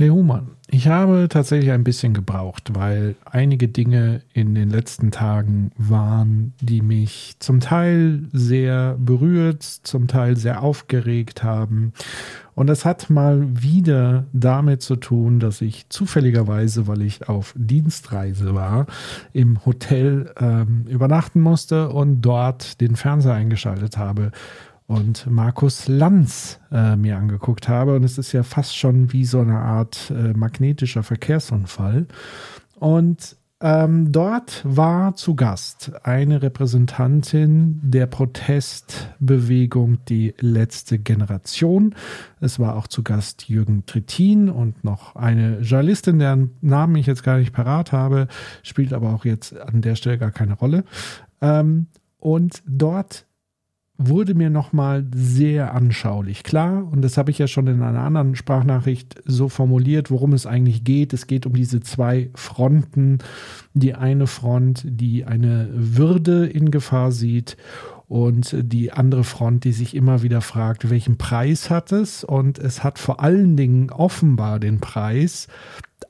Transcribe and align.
Hey 0.00 0.08
Human, 0.08 0.52
ich 0.70 0.88
habe 0.88 1.26
tatsächlich 1.28 1.72
ein 1.72 1.84
bisschen 1.84 2.14
gebraucht, 2.14 2.70
weil 2.72 3.16
einige 3.26 3.68
Dinge 3.68 4.22
in 4.32 4.54
den 4.54 4.70
letzten 4.70 5.10
Tagen 5.10 5.72
waren, 5.76 6.54
die 6.62 6.80
mich 6.80 7.36
zum 7.38 7.60
Teil 7.60 8.22
sehr 8.32 8.96
berührt, 8.98 9.62
zum 9.62 10.08
Teil 10.08 10.38
sehr 10.38 10.62
aufgeregt 10.62 11.42
haben. 11.42 11.92
Und 12.54 12.68
das 12.68 12.86
hat 12.86 13.10
mal 13.10 13.46
wieder 13.62 14.24
damit 14.32 14.80
zu 14.80 14.96
tun, 14.96 15.38
dass 15.38 15.60
ich 15.60 15.90
zufälligerweise, 15.90 16.86
weil 16.86 17.02
ich 17.02 17.28
auf 17.28 17.52
Dienstreise 17.54 18.54
war, 18.54 18.86
im 19.34 19.66
Hotel 19.66 20.32
ähm, 20.40 20.86
übernachten 20.88 21.42
musste 21.42 21.90
und 21.90 22.22
dort 22.22 22.80
den 22.80 22.96
Fernseher 22.96 23.34
eingeschaltet 23.34 23.98
habe 23.98 24.32
und 24.90 25.30
Markus 25.30 25.86
Lanz 25.86 26.58
äh, 26.72 26.96
mir 26.96 27.16
angeguckt 27.16 27.68
habe. 27.68 27.94
Und 27.94 28.02
es 28.02 28.18
ist 28.18 28.32
ja 28.32 28.42
fast 28.42 28.76
schon 28.76 29.12
wie 29.12 29.24
so 29.24 29.38
eine 29.38 29.60
Art 29.60 30.10
äh, 30.10 30.32
magnetischer 30.32 31.04
Verkehrsunfall. 31.04 32.08
Und 32.80 33.36
ähm, 33.60 34.10
dort 34.10 34.62
war 34.64 35.14
zu 35.14 35.36
Gast 35.36 35.92
eine 36.02 36.42
Repräsentantin 36.42 37.78
der 37.84 38.06
Protestbewegung 38.06 40.04
Die 40.06 40.34
letzte 40.40 40.98
Generation. 40.98 41.94
Es 42.40 42.58
war 42.58 42.74
auch 42.74 42.88
zu 42.88 43.04
Gast 43.04 43.48
Jürgen 43.48 43.86
Trittin 43.86 44.48
und 44.48 44.82
noch 44.82 45.14
eine 45.14 45.60
Journalistin, 45.60 46.18
deren 46.18 46.56
Namen 46.62 46.96
ich 46.96 47.06
jetzt 47.06 47.22
gar 47.22 47.38
nicht 47.38 47.52
parat 47.52 47.92
habe, 47.92 48.26
spielt 48.64 48.92
aber 48.92 49.14
auch 49.14 49.24
jetzt 49.24 49.56
an 49.56 49.82
der 49.82 49.94
Stelle 49.94 50.18
gar 50.18 50.32
keine 50.32 50.54
Rolle. 50.54 50.82
Ähm, 51.40 51.86
und 52.18 52.64
dort 52.66 53.26
wurde 54.08 54.34
mir 54.34 54.50
nochmal 54.50 55.06
sehr 55.14 55.74
anschaulich 55.74 56.42
klar, 56.42 56.86
und 56.90 57.02
das 57.02 57.18
habe 57.18 57.30
ich 57.30 57.38
ja 57.38 57.46
schon 57.46 57.66
in 57.66 57.82
einer 57.82 58.00
anderen 58.00 58.34
Sprachnachricht 58.34 59.22
so 59.26 59.48
formuliert, 59.48 60.10
worum 60.10 60.32
es 60.32 60.46
eigentlich 60.46 60.84
geht. 60.84 61.12
Es 61.12 61.26
geht 61.26 61.44
um 61.46 61.52
diese 61.52 61.80
zwei 61.80 62.30
Fronten. 62.34 63.18
Die 63.74 63.94
eine 63.94 64.26
Front, 64.26 64.82
die 64.84 65.24
eine 65.24 65.68
Würde 65.72 66.46
in 66.46 66.70
Gefahr 66.70 67.12
sieht 67.12 67.56
und 68.08 68.56
die 68.58 68.92
andere 68.92 69.22
Front, 69.22 69.64
die 69.64 69.72
sich 69.72 69.94
immer 69.94 70.22
wieder 70.22 70.40
fragt, 70.40 70.90
welchen 70.90 71.18
Preis 71.18 71.70
hat 71.70 71.92
es? 71.92 72.24
Und 72.24 72.58
es 72.58 72.82
hat 72.82 72.98
vor 72.98 73.20
allen 73.20 73.56
Dingen 73.56 73.90
offenbar 73.90 74.58
den 74.58 74.80
Preis, 74.80 75.46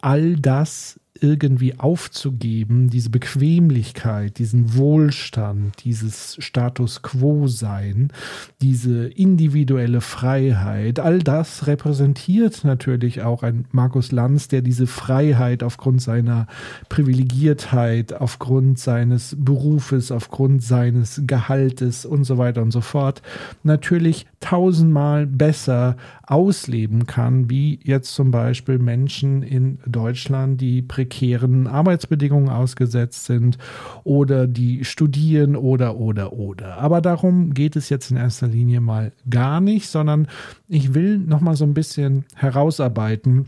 all 0.00 0.36
das 0.36 0.99
irgendwie 1.20 1.78
aufzugeben, 1.78 2.90
diese 2.90 3.10
Bequemlichkeit, 3.10 4.38
diesen 4.38 4.76
Wohlstand, 4.76 5.84
dieses 5.84 6.36
Status 6.38 7.02
quo 7.02 7.46
sein, 7.46 8.12
diese 8.60 9.06
individuelle 9.06 10.00
Freiheit, 10.00 10.98
all 10.98 11.20
das 11.20 11.66
repräsentiert 11.66 12.64
natürlich 12.64 13.22
auch 13.22 13.42
ein 13.42 13.66
Markus 13.72 14.12
Lanz, 14.12 14.48
der 14.48 14.62
diese 14.62 14.86
Freiheit 14.86 15.62
aufgrund 15.62 16.02
seiner 16.02 16.46
Privilegiertheit, 16.88 18.12
aufgrund 18.12 18.78
seines 18.78 19.36
Berufes, 19.38 20.10
aufgrund 20.12 20.62
seines 20.62 21.22
Gehaltes 21.27 22.05
und 22.06 22.24
so 22.24 22.38
weiter 22.38 22.62
und 22.62 22.70
so 22.70 22.80
fort 22.80 23.22
natürlich 23.62 24.27
tausendmal 24.40 25.27
besser 25.27 25.96
ausleben 26.22 27.06
kann, 27.06 27.50
wie 27.50 27.80
jetzt 27.82 28.14
zum 28.14 28.30
Beispiel 28.30 28.78
Menschen 28.78 29.42
in 29.42 29.78
Deutschland, 29.86 30.60
die 30.60 30.80
prekären 31.11 31.66
Arbeitsbedingungen 31.66 32.48
ausgesetzt 32.48 33.25
sind 33.25 33.58
oder 34.05 34.47
die 34.47 34.84
studieren 34.84 35.56
oder 35.56 35.97
oder 35.97 36.33
oder. 36.33 36.78
Aber 36.78 37.00
darum 37.00 37.52
geht 37.52 37.77
es 37.77 37.89
jetzt 37.89 38.11
in 38.11 38.17
erster 38.17 38.47
Linie 38.47 38.80
mal 38.80 39.12
gar 39.28 39.61
nicht, 39.61 39.89
sondern 39.89 40.28
ich 40.69 40.94
will 40.94 41.19
noch 41.19 41.41
mal 41.41 41.56
so 41.56 41.64
ein 41.64 41.75
bisschen 41.75 42.25
herausarbeiten 42.36 43.47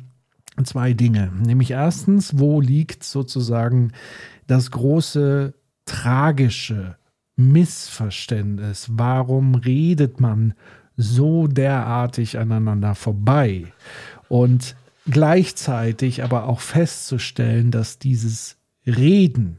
zwei 0.64 0.92
Dinge. 0.92 1.30
Nämlich 1.46 1.70
erstens, 1.70 2.38
wo 2.38 2.60
liegt 2.60 3.04
sozusagen 3.04 3.92
das 4.48 4.70
große 4.70 5.54
tragische 5.86 6.96
Missverständnis? 7.36 8.88
Warum 8.90 9.54
redet 9.54 10.20
man 10.20 10.54
so 10.96 11.46
derartig 11.46 12.38
aneinander 12.38 12.94
vorbei? 12.94 13.64
Und 14.28 14.74
gleichzeitig 15.08 16.22
aber 16.22 16.48
auch 16.48 16.60
festzustellen, 16.60 17.70
dass 17.70 17.98
dieses 17.98 18.56
Reden 18.86 19.58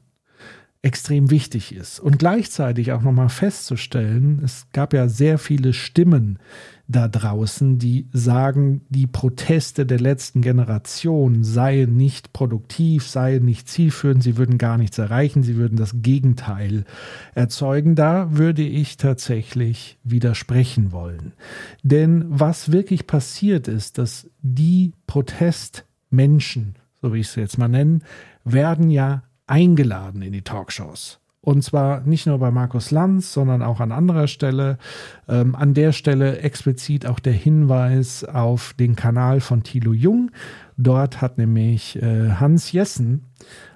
extrem 0.82 1.32
wichtig 1.32 1.74
ist. 1.74 2.00
Und 2.00 2.20
gleichzeitig 2.20 2.92
auch 2.92 3.02
nochmal 3.02 3.30
festzustellen, 3.30 4.42
es 4.44 4.68
gab 4.74 4.94
ja 4.94 5.08
sehr 5.08 5.38
viele 5.38 5.74
Stimmen, 5.74 6.40
da 6.88 7.08
draußen, 7.08 7.80
die 7.80 8.08
sagen, 8.12 8.82
die 8.90 9.08
Proteste 9.08 9.86
der 9.86 10.00
letzten 10.00 10.42
Generation 10.42 11.44
seien 11.44 11.96
nicht 11.96 12.34
produktiv, 12.34 13.08
seien 13.08 13.46
nicht 13.46 13.70
zielführend, 13.70 14.22
sie 14.22 14.38
würden 14.38 14.58
gar 14.58 14.78
nichts 14.78 14.98
erreichen, 14.98 15.44
sie 15.44 15.56
würden 15.56 15.78
das 15.78 16.02
Gegenteil 16.02 16.84
erzeugen. 17.36 17.96
Da 17.96 18.38
würde 18.38 18.64
ich 18.64 18.98
tatsächlich 18.98 19.98
widersprechen 20.04 20.92
wollen. 20.92 21.34
Denn 21.84 22.26
was 22.28 22.72
wirklich 22.72 23.08
passiert 23.08 23.68
ist, 23.70 23.98
dass 23.98 24.30
die 24.42 24.92
Protestmenschen, 25.08 26.76
so 27.02 27.14
wie 27.14 27.20
ich 27.20 27.28
es 27.28 27.36
jetzt 27.36 27.58
mal 27.58 27.70
nennen, 27.70 28.04
werden 28.44 28.90
ja 28.90 29.24
eingeladen 29.48 30.22
in 30.22 30.34
die 30.34 30.42
Talkshows. 30.42 31.23
Und 31.46 31.62
zwar 31.62 32.00
nicht 32.02 32.26
nur 32.26 32.40
bei 32.40 32.52
Markus 32.52 32.90
Lanz, 32.90 33.34
sondern 33.34 33.62
auch 33.62 33.82
an 33.82 33.92
anderer 33.92 34.28
Stelle. 34.28 34.78
Ähm, 35.28 35.56
an 35.56 35.74
der 35.74 35.92
Stelle 35.92 36.40
explizit 36.40 37.06
auch 37.06 37.20
der 37.20 37.34
Hinweis 37.34 38.24
auf 38.24 38.74
den 38.80 38.96
Kanal 38.96 39.42
von 39.42 39.62
Thilo 39.62 39.92
Jung. 39.92 40.32
Dort 40.78 41.20
hat 41.20 41.38
nämlich 41.38 42.02
äh, 42.02 42.32
Hans 42.40 42.72
Jessen 42.72 43.26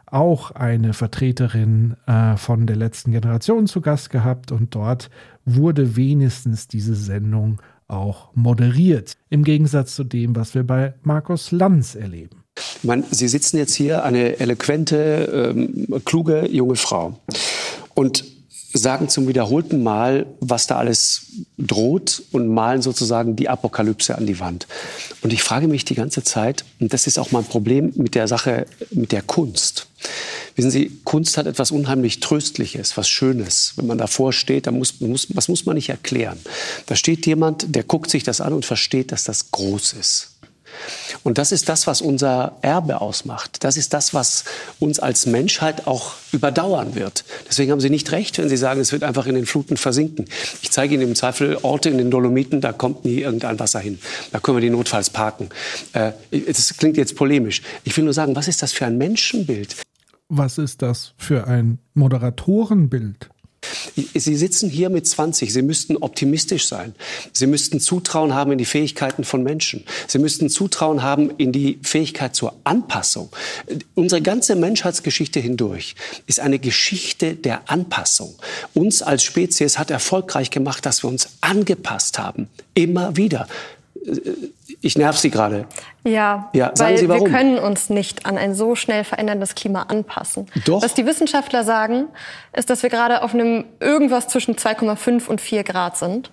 auch 0.05 0.51
eine 0.51 0.93
Vertreterin 0.93 1.97
äh, 2.05 2.37
von 2.37 2.67
der 2.67 2.77
letzten 2.77 3.11
Generation 3.11 3.67
zu 3.67 3.81
Gast 3.81 4.11
gehabt 4.11 4.53
und 4.53 4.73
dort 4.73 5.09
wurde 5.43 5.97
wenigstens 5.97 6.69
diese 6.69 6.95
Sendung 6.95 7.61
auch 7.89 8.33
moderiert. 8.33 9.17
Im 9.29 9.43
Gegensatz 9.43 9.93
zu 9.93 10.05
dem, 10.05 10.37
was 10.37 10.55
wir 10.55 10.65
bei 10.65 10.93
Markus 11.03 11.51
Lanz 11.51 11.95
erleben. 11.95 12.46
Ich 12.77 12.83
meine, 12.83 13.03
Sie 13.11 13.27
sitzen 13.27 13.57
jetzt 13.57 13.75
hier, 13.75 14.03
eine 14.03 14.39
eloquente, 14.39 15.53
ähm, 15.55 16.01
kluge 16.05 16.47
junge 16.49 16.75
Frau 16.75 17.19
und 17.93 18.23
sagen 18.73 19.09
zum 19.09 19.27
wiederholten 19.27 19.83
Mal, 19.83 20.25
was 20.39 20.67
da 20.67 20.77
alles 20.77 21.27
droht 21.57 22.23
und 22.31 22.47
malen 22.47 22.81
sozusagen 22.81 23.35
die 23.35 23.49
Apokalypse 23.49 24.15
an 24.17 24.25
die 24.25 24.39
Wand. 24.39 24.67
Und 25.21 25.33
ich 25.33 25.43
frage 25.43 25.67
mich 25.67 25.85
die 25.85 25.95
ganze 25.95 26.23
Zeit, 26.23 26.63
und 26.79 26.93
das 26.93 27.07
ist 27.07 27.17
auch 27.17 27.31
mein 27.31 27.45
Problem 27.45 27.91
mit 27.95 28.15
der 28.15 28.27
Sache, 28.27 28.65
mit 28.91 29.11
der 29.11 29.21
Kunst. 29.21 29.87
Wissen 30.55 30.71
Sie, 30.71 30.99
Kunst 31.03 31.37
hat 31.37 31.45
etwas 31.45 31.71
unheimlich 31.71 32.19
Tröstliches, 32.19 32.97
was 32.97 33.09
Schönes. 33.09 33.73
Wenn 33.75 33.87
man 33.87 33.97
davor 33.97 34.33
steht, 34.33 34.67
dann 34.67 34.77
muss, 34.77 34.99
muss, 35.01 35.27
was 35.33 35.49
muss 35.49 35.65
man 35.65 35.75
nicht 35.75 35.89
erklären. 35.89 36.39
Da 36.87 36.95
steht 36.95 37.25
jemand, 37.25 37.75
der 37.75 37.83
guckt 37.83 38.09
sich 38.09 38.23
das 38.23 38.41
an 38.41 38.53
und 38.53 38.65
versteht, 38.65 39.11
dass 39.11 39.23
das 39.23 39.51
groß 39.51 39.93
ist. 39.93 40.36
Und 41.23 41.37
das 41.37 41.51
ist 41.51 41.69
das, 41.69 41.87
was 41.87 42.01
unser 42.01 42.57
Erbe 42.61 43.01
ausmacht. 43.01 43.63
Das 43.63 43.77
ist 43.77 43.93
das, 43.93 44.13
was 44.13 44.45
uns 44.79 44.99
als 44.99 45.25
Menschheit 45.25 45.87
auch 45.87 46.13
überdauern 46.31 46.95
wird. 46.95 47.23
Deswegen 47.47 47.71
haben 47.71 47.79
Sie 47.79 47.89
nicht 47.89 48.11
recht, 48.11 48.37
wenn 48.37 48.49
Sie 48.49 48.57
sagen, 48.57 48.79
es 48.79 48.91
wird 48.91 49.03
einfach 49.03 49.25
in 49.27 49.35
den 49.35 49.45
Fluten 49.45 49.77
versinken. 49.77 50.25
Ich 50.61 50.71
zeige 50.71 50.95
Ihnen 50.95 51.03
im 51.03 51.15
Zweifel 51.15 51.57
Orte 51.61 51.89
in 51.89 51.97
den 51.97 52.11
Dolomiten, 52.11 52.61
da 52.61 52.73
kommt 52.73 53.05
nie 53.05 53.19
irgendein 53.19 53.59
Wasser 53.59 53.79
hin. 53.79 53.99
Da 54.31 54.39
können 54.39 54.57
wir 54.57 54.61
die 54.61 54.69
notfalls 54.69 55.09
parken. 55.09 55.49
Äh, 55.93 56.11
das 56.31 56.75
klingt 56.77 56.97
jetzt 56.97 57.15
polemisch. 57.15 57.61
Ich 57.83 57.95
will 57.97 58.03
nur 58.03 58.13
sagen, 58.13 58.35
was 58.35 58.47
ist 58.47 58.61
das 58.61 58.73
für 58.73 58.85
ein 58.85 58.97
Menschenbild? 58.97 59.75
Was 60.29 60.57
ist 60.57 60.81
das 60.81 61.13
für 61.17 61.47
ein 61.47 61.79
Moderatorenbild? 61.93 63.29
Sie 63.95 64.35
sitzen 64.35 64.69
hier 64.69 64.89
mit 64.89 65.07
20. 65.07 65.51
Sie 65.51 65.61
müssten 65.61 65.97
optimistisch 65.97 66.67
sein. 66.67 66.95
Sie 67.33 67.47
müssten 67.47 67.79
Zutrauen 67.79 68.33
haben 68.33 68.51
in 68.51 68.57
die 68.57 68.65
Fähigkeiten 68.65 69.23
von 69.23 69.43
Menschen. 69.43 69.83
Sie 70.07 70.19
müssten 70.19 70.49
Zutrauen 70.49 71.03
haben 71.03 71.31
in 71.37 71.51
die 71.51 71.79
Fähigkeit 71.83 72.35
zur 72.35 72.55
Anpassung. 72.63 73.29
Unsere 73.95 74.21
ganze 74.21 74.55
Menschheitsgeschichte 74.55 75.39
hindurch 75.39 75.95
ist 76.25 76.39
eine 76.39 76.59
Geschichte 76.59 77.35
der 77.35 77.69
Anpassung. 77.69 78.35
Uns 78.73 79.01
als 79.01 79.23
Spezies 79.23 79.77
hat 79.77 79.91
erfolgreich 79.91 80.51
gemacht, 80.51 80.85
dass 80.85 81.03
wir 81.03 81.09
uns 81.09 81.29
angepasst 81.41 82.19
haben. 82.19 82.47
Immer 82.73 83.17
wieder 83.17 83.47
ich 84.81 84.97
nerv 84.97 85.17
Sie 85.17 85.29
gerade. 85.29 85.65
Ja, 86.03 86.49
ja 86.53 86.71
sagen 86.75 86.91
weil 86.91 86.97
Sie 86.97 87.09
warum. 87.09 87.25
wir 87.25 87.31
können 87.31 87.59
uns 87.59 87.89
nicht 87.89 88.25
an 88.25 88.37
ein 88.37 88.53
so 88.53 88.75
schnell 88.75 89.03
veränderndes 89.03 89.55
Klima 89.55 89.83
anpassen. 89.83 90.47
Doch. 90.65 90.81
Was 90.81 90.93
die 90.93 91.05
Wissenschaftler 91.05 91.63
sagen, 91.63 92.07
ist, 92.53 92.69
dass 92.69 92.83
wir 92.83 92.89
gerade 92.89 93.23
auf 93.23 93.33
einem 93.33 93.65
irgendwas 93.79 94.27
zwischen 94.27 94.55
2,5 94.55 95.27
und 95.27 95.41
4 95.41 95.63
Grad 95.63 95.97
sind. 95.97 96.31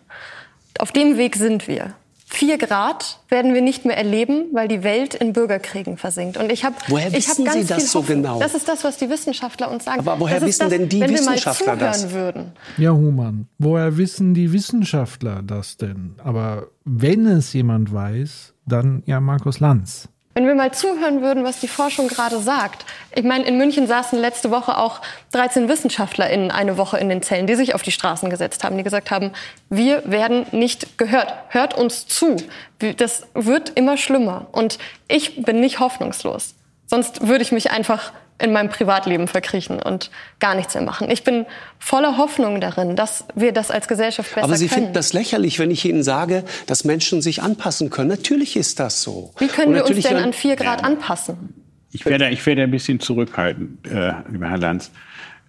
Auf 0.79 0.93
dem 0.93 1.17
Weg 1.17 1.37
sind 1.37 1.69
wir. 1.69 1.95
4 2.35 2.59
Grad 2.59 3.21
werden 3.29 3.55
wir 3.55 3.63
nicht 3.63 3.85
mehr 3.85 3.97
erleben, 3.97 4.47
weil 4.53 4.69
die 4.69 4.83
Welt 4.83 5.15
in 5.15 5.33
Bürgerkriegen 5.33 5.97
versinkt. 5.97 6.37
Und 6.37 6.51
ich 6.51 6.65
habe 6.65 6.75
woher 6.89 7.13
wissen 7.13 7.17
ich 7.17 7.29
hab 7.29 7.55
ganz 7.55 7.69
Sie 7.69 7.75
das 7.75 7.93
so 7.93 8.03
genau? 8.03 8.41
Das 8.41 8.55
ist 8.55 8.69
das, 8.69 8.85
was 8.85 8.97
die 8.97 9.09
Wissenschaftler 9.09 9.71
uns 9.71 9.85
sagen. 9.85 10.01
Aber 10.01 10.19
woher 10.19 10.43
wissen 10.43 10.61
das, 10.61 10.71
denn 10.71 10.89
die 10.89 11.01
Wissenschaftler 11.01 11.77
das? 11.77 12.11
Würden. 12.11 12.53
Ja, 12.77 12.91
Human, 12.91 13.47
woher 13.59 13.97
wissen 13.97 14.35
die 14.35 14.53
Wissenschaftler 14.53 15.43
das 15.43 15.77
denn? 15.77 16.17
Aber 16.23 16.69
wenn 16.85 17.27
es 17.27 17.53
jemand 17.53 17.93
weiß, 17.93 18.55
dann 18.67 19.03
ja 19.07 19.21
Markus 19.21 19.61
Lanz. 19.61 20.09
Wenn 20.35 20.49
wir 20.49 20.57
mal 20.57 20.73
zuhören 20.73 21.23
würden, 21.23 21.45
was 21.45 21.61
die 21.61 21.69
Forschung 21.69 22.09
gerade 22.09 22.41
sagt. 22.41 22.85
Ich 23.15 23.23
meine, 23.23 23.45
in 23.45 23.57
München 23.57 23.87
saßen 23.87 24.19
letzte 24.19 24.51
Woche 24.51 24.77
auch 24.77 25.01
13 25.31 25.69
WissenschaftlerInnen 25.69 26.51
eine 26.51 26.77
Woche 26.77 26.99
in 26.99 27.09
den 27.09 27.23
Zellen, 27.23 27.47
die 27.47 27.55
sich 27.55 27.77
auf 27.77 27.83
die 27.83 27.93
Straßen 27.93 28.31
gesetzt 28.31 28.65
haben, 28.65 28.77
die 28.77 28.83
gesagt 28.83 29.13
haben, 29.13 29.31
wir 29.71 30.03
werden 30.11 30.47
nicht 30.51 30.99
gehört. 30.99 31.33
Hört 31.51 31.75
uns 31.75 32.09
zu. 32.09 32.37
Das 32.97 33.29
wird 33.35 33.71
immer 33.77 33.97
schlimmer. 33.97 34.47
Und 34.51 34.79
ich 35.07 35.43
bin 35.43 35.61
nicht 35.61 35.79
hoffnungslos. 35.79 36.55
Sonst 36.87 37.27
würde 37.29 37.43
ich 37.43 37.53
mich 37.53 37.71
einfach 37.71 38.13
in 38.39 38.53
meinem 38.53 38.69
Privatleben 38.69 39.29
verkriechen 39.29 39.81
und 39.81 40.11
gar 40.41 40.55
nichts 40.55 40.75
mehr 40.75 40.83
machen. 40.83 41.11
Ich 41.11 41.23
bin 41.23 41.47
voller 41.79 42.17
Hoffnung 42.17 42.61
darin, 42.61 42.97
dass 42.97 43.25
wir 43.35 43.53
das 43.53 43.71
als 43.71 43.87
Gesellschaft 43.87 44.35
besser 44.35 44.45
Aber 44.45 44.57
Sie 44.57 44.67
können. 44.67 44.81
finden 44.81 44.93
das 44.93 45.13
lächerlich, 45.13 45.59
wenn 45.59 45.71
ich 45.71 45.85
Ihnen 45.85 46.03
sage, 46.03 46.45
dass 46.67 46.85
Menschen 46.85 47.23
sich 47.23 47.43
anpassen 47.43 47.91
können. 47.91 48.09
Natürlich 48.09 48.57
ist 48.57 48.81
das 48.81 49.03
so. 49.03 49.33
Wie 49.39 49.47
können 49.47 49.75
wir 49.75 49.87
uns 49.87 50.01
denn 50.01 50.17
an 50.17 50.33
vier 50.33 50.57
Grad 50.57 50.81
ja. 50.81 50.87
anpassen? 50.87 51.55
Ich 51.93 52.05
werde, 52.07 52.29
ich 52.31 52.45
werde 52.45 52.63
ein 52.63 52.73
bisschen 52.73 52.99
zurückhalten, 52.99 53.79
äh, 53.85 54.13
lieber 54.31 54.51
Herr 54.51 54.59
Lanz. 54.59 54.91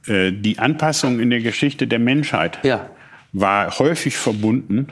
Äh, 0.06 0.32
die 0.32 0.60
Anpassung 0.60 1.20
in 1.20 1.32
der 1.32 1.42
Geschichte 1.42 1.88
der 1.88 1.98
Menschheit 1.98 2.60
ja. 2.64 2.88
war 3.34 3.80
häufig 3.80 4.16
verbunden 4.16 4.90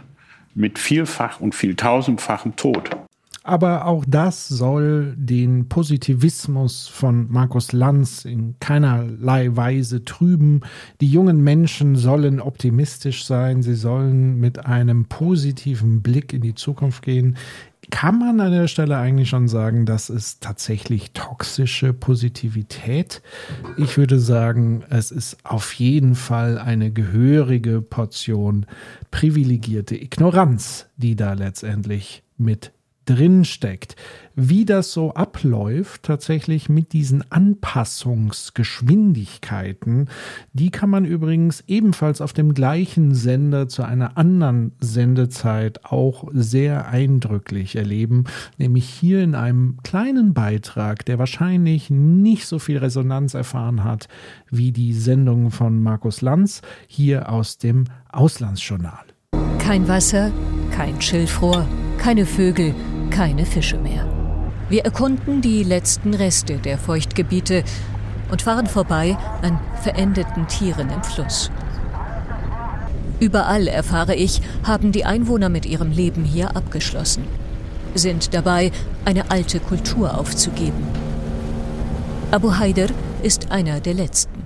mit 0.56 0.80
vielfach 0.80 1.40
und 1.40 1.54
vieltausendfachem 1.54 2.56
Tod. 2.56 2.90
Aber 3.46 3.88
auch 3.88 4.06
das 4.08 4.48
soll 4.48 5.16
den 5.18 5.68
Positivismus 5.68 6.88
von 6.88 7.30
Markus 7.30 7.74
Lanz 7.74 8.24
in 8.24 8.56
keinerlei 8.62 9.54
Weise 9.58 10.06
trüben. 10.06 10.62
Die 11.02 11.10
jungen 11.10 11.44
Menschen 11.44 11.98
sollen 11.98 12.40
optimistisch 12.40 13.26
sein, 13.26 13.62
sie 13.62 13.76
sollen 13.76 14.40
mit 14.40 14.66
einem 14.66 15.06
positiven 15.06 16.02
Blick 16.02 16.32
in 16.32 16.42
die 16.42 16.56
Zukunft 16.56 17.04
gehen. 17.04 17.36
Kann 17.92 18.18
man 18.18 18.40
an 18.40 18.54
der 18.54 18.70
Stelle 18.70 18.98
eigentlich 18.98 19.28
schon 19.28 19.50
sagen, 19.50 19.86
das 19.86 20.10
ist 20.10 20.42
tatsächlich 20.42 21.12
toxische 21.12 21.92
Positivität? 21.92 23.22
Ich 23.76 23.98
würde 23.98 24.20
sagen, 24.20 24.86
es 24.90 25.12
ist 25.12 25.38
auf 25.44 25.74
jeden 25.74 26.16
Fall 26.16 26.58
eine 26.58 26.92
gehörige 26.92 27.82
Portion 27.82 28.66
privilegierte 29.12 30.02
Ignoranz, 30.02 30.88
die 30.96 31.18
da 31.18 31.34
letztendlich 31.34 32.24
mit 32.38 32.72
drin 33.06 33.46
steckt. 33.46 33.96
Wie 34.36 34.66
das 34.66 34.92
so 34.92 35.14
abläuft, 35.14 36.02
tatsächlich 36.04 36.68
mit 36.68 36.92
diesen 36.94 37.24
Anpassungsgeschwindigkeiten, 37.32 40.10
die 40.54 40.72
kann 40.72 40.90
man 40.90 41.06
übrigens 41.06 41.64
ebenfalls 41.68 42.20
auf 42.20 42.34
dem 42.34 42.56
gleichen 42.56 43.14
Sender 43.14 43.68
zu 43.68 43.84
einer 43.84 44.18
anderen 44.18 44.72
Sendezeit 44.80 45.86
auch 45.86 46.28
sehr 46.34 46.88
eindrücklich 46.88 47.76
erleben, 47.76 48.24
nämlich 48.58 48.90
hier 48.90 49.22
in 49.22 49.36
einem 49.36 49.78
kleinen 49.84 50.34
Beitrag, 50.34 51.06
der 51.06 51.20
wahrscheinlich 51.20 51.92
nicht 51.92 52.48
so 52.48 52.58
viel 52.58 52.80
Resonanz 52.80 53.36
erfahren 53.36 53.84
hat 53.84 54.08
wie 54.50 54.72
die 54.72 54.94
Sendung 54.94 55.52
von 55.52 55.80
Markus 55.80 56.22
Lanz 56.22 56.64
hier 56.88 57.30
aus 57.30 57.60
dem 57.60 57.84
Auslandsjournal. 58.12 59.13
Kein 59.64 59.88
Wasser, 59.88 60.30
kein 60.76 61.00
Schilfrohr, 61.00 61.66
keine 61.98 62.26
Vögel, 62.26 62.76
keine 63.12 63.46
Fische 63.46 63.78
mehr. 63.78 64.06
Wir 64.68 64.84
erkunden 64.84 65.40
die 65.40 65.64
letzten 65.64 66.14
Reste 66.14 66.58
der 66.58 66.78
Feuchtgebiete 66.78 67.64
und 68.30 68.42
fahren 68.42 68.68
vorbei 68.68 69.18
an 69.42 69.58
verendeten 69.82 70.48
Tieren 70.50 70.90
im 70.90 71.02
Fluss. 71.02 71.50
Überall, 73.22 73.68
erfahre 73.68 74.16
ich, 74.16 74.42
haben 74.64 74.92
die 74.92 75.06
Einwohner 75.06 75.48
mit 75.48 75.66
ihrem 75.66 75.92
Leben 75.92 76.26
hier 76.26 76.58
abgeschlossen, 76.58 77.24
sind 77.96 78.34
dabei, 78.34 78.70
eine 79.06 79.32
alte 79.32 79.62
Kultur 79.62 80.20
aufzugeben. 80.20 80.86
Abu 82.32 82.58
Haider 82.58 82.88
ist 83.22 83.50
einer 83.50 83.80
der 83.80 83.94
letzten. 83.94 84.43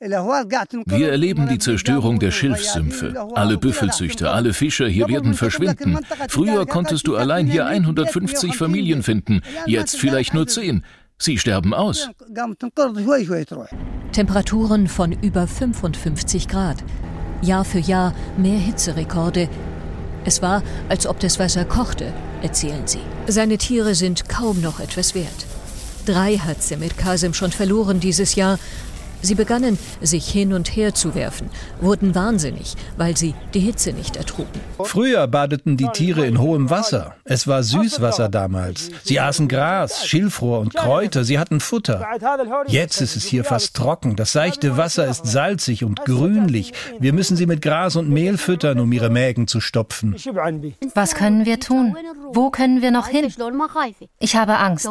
Wir 0.00 1.10
erleben 1.10 1.48
die 1.48 1.58
Zerstörung 1.58 2.18
der 2.20 2.30
Schilfsümpfe. 2.30 3.14
Alle 3.34 3.58
Büffelzüchter, 3.58 4.32
alle 4.32 4.52
Fischer 4.52 4.86
hier 4.86 5.08
werden 5.08 5.34
verschwinden. 5.34 5.98
Früher 6.28 6.66
konntest 6.66 7.06
du 7.08 7.16
allein 7.16 7.46
hier 7.46 7.66
150 7.66 8.56
Familien 8.56 9.02
finden, 9.02 9.42
jetzt 9.66 9.96
vielleicht 9.96 10.34
nur 10.34 10.46
10. 10.46 10.84
Sie 11.18 11.36
sterben 11.38 11.74
aus. 11.74 12.10
Temperaturen 14.12 14.86
von 14.86 15.12
über 15.12 15.46
55 15.46 16.48
Grad. 16.48 16.84
Jahr 17.42 17.64
für 17.64 17.80
Jahr 17.80 18.14
mehr 18.36 18.58
Hitzerekorde. 18.58 19.48
Es 20.24 20.42
war, 20.42 20.62
als 20.88 21.06
ob 21.06 21.18
das 21.20 21.38
Wasser 21.38 21.64
kochte, 21.64 22.12
erzählen 22.42 22.86
sie. 22.86 23.00
Seine 23.26 23.58
Tiere 23.58 23.94
sind 23.94 24.28
kaum 24.28 24.60
noch 24.60 24.78
etwas 24.78 25.14
wert. 25.14 25.46
Drei 26.06 26.38
hat 26.38 26.62
Semit 26.62 26.96
Kasim 26.96 27.34
schon 27.34 27.50
verloren 27.50 28.00
dieses 28.00 28.34
Jahr 28.34 28.58
Sie 29.20 29.34
begannen, 29.34 29.78
sich 30.00 30.28
hin 30.28 30.52
und 30.52 30.74
her 30.76 30.94
zu 30.94 31.14
werfen, 31.14 31.50
wurden 31.80 32.14
wahnsinnig, 32.14 32.74
weil 32.96 33.16
sie 33.16 33.34
die 33.54 33.60
Hitze 33.60 33.92
nicht 33.92 34.16
ertrugen. 34.16 34.60
Früher 34.84 35.26
badeten 35.26 35.76
die 35.76 35.88
Tiere 35.88 36.26
in 36.26 36.38
hohem 36.38 36.70
Wasser. 36.70 37.14
Es 37.24 37.46
war 37.46 37.62
Süßwasser 37.62 38.28
damals. 38.28 38.90
Sie 39.02 39.18
aßen 39.18 39.48
Gras, 39.48 40.06
Schilfrohr 40.06 40.60
und 40.60 40.74
Kräuter, 40.74 41.24
sie 41.24 41.38
hatten 41.38 41.60
Futter. 41.60 42.06
Jetzt 42.66 43.00
ist 43.00 43.16
es 43.16 43.24
hier 43.24 43.44
fast 43.44 43.74
trocken. 43.74 44.16
Das 44.16 44.32
seichte 44.32 44.76
Wasser 44.76 45.06
ist 45.06 45.26
salzig 45.26 45.84
und 45.84 46.04
grünlich. 46.04 46.72
Wir 46.98 47.12
müssen 47.12 47.36
sie 47.36 47.46
mit 47.46 47.62
Gras 47.62 47.96
und 47.96 48.08
Mehl 48.08 48.38
füttern, 48.38 48.78
um 48.78 48.92
ihre 48.92 49.10
Mägen 49.10 49.48
zu 49.48 49.60
stopfen. 49.60 50.14
Was 50.94 51.14
können 51.14 51.44
wir 51.44 51.60
tun? 51.60 51.96
Wo 52.32 52.50
können 52.50 52.82
wir 52.82 52.90
noch 52.90 53.08
hin? 53.08 53.26
Ich 54.20 54.36
habe 54.36 54.58
Angst. 54.58 54.88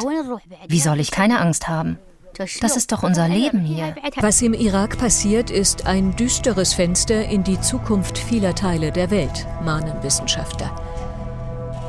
Wie 0.68 0.80
soll 0.80 1.00
ich 1.00 1.10
keine 1.10 1.40
Angst 1.40 1.68
haben? 1.68 1.98
Das 2.38 2.76
ist 2.76 2.92
doch 2.92 3.02
unser 3.02 3.28
Leben 3.28 3.60
hier. 3.60 3.96
Was 4.20 4.40
im 4.42 4.54
Irak 4.54 4.96
passiert, 4.98 5.50
ist 5.50 5.86
ein 5.86 6.14
düsteres 6.14 6.72
Fenster 6.72 7.24
in 7.24 7.42
die 7.42 7.60
Zukunft 7.60 8.16
vieler 8.16 8.54
Teile 8.54 8.92
der 8.92 9.10
Welt, 9.10 9.46
mahnen 9.64 10.02
Wissenschaftler. 10.02 10.70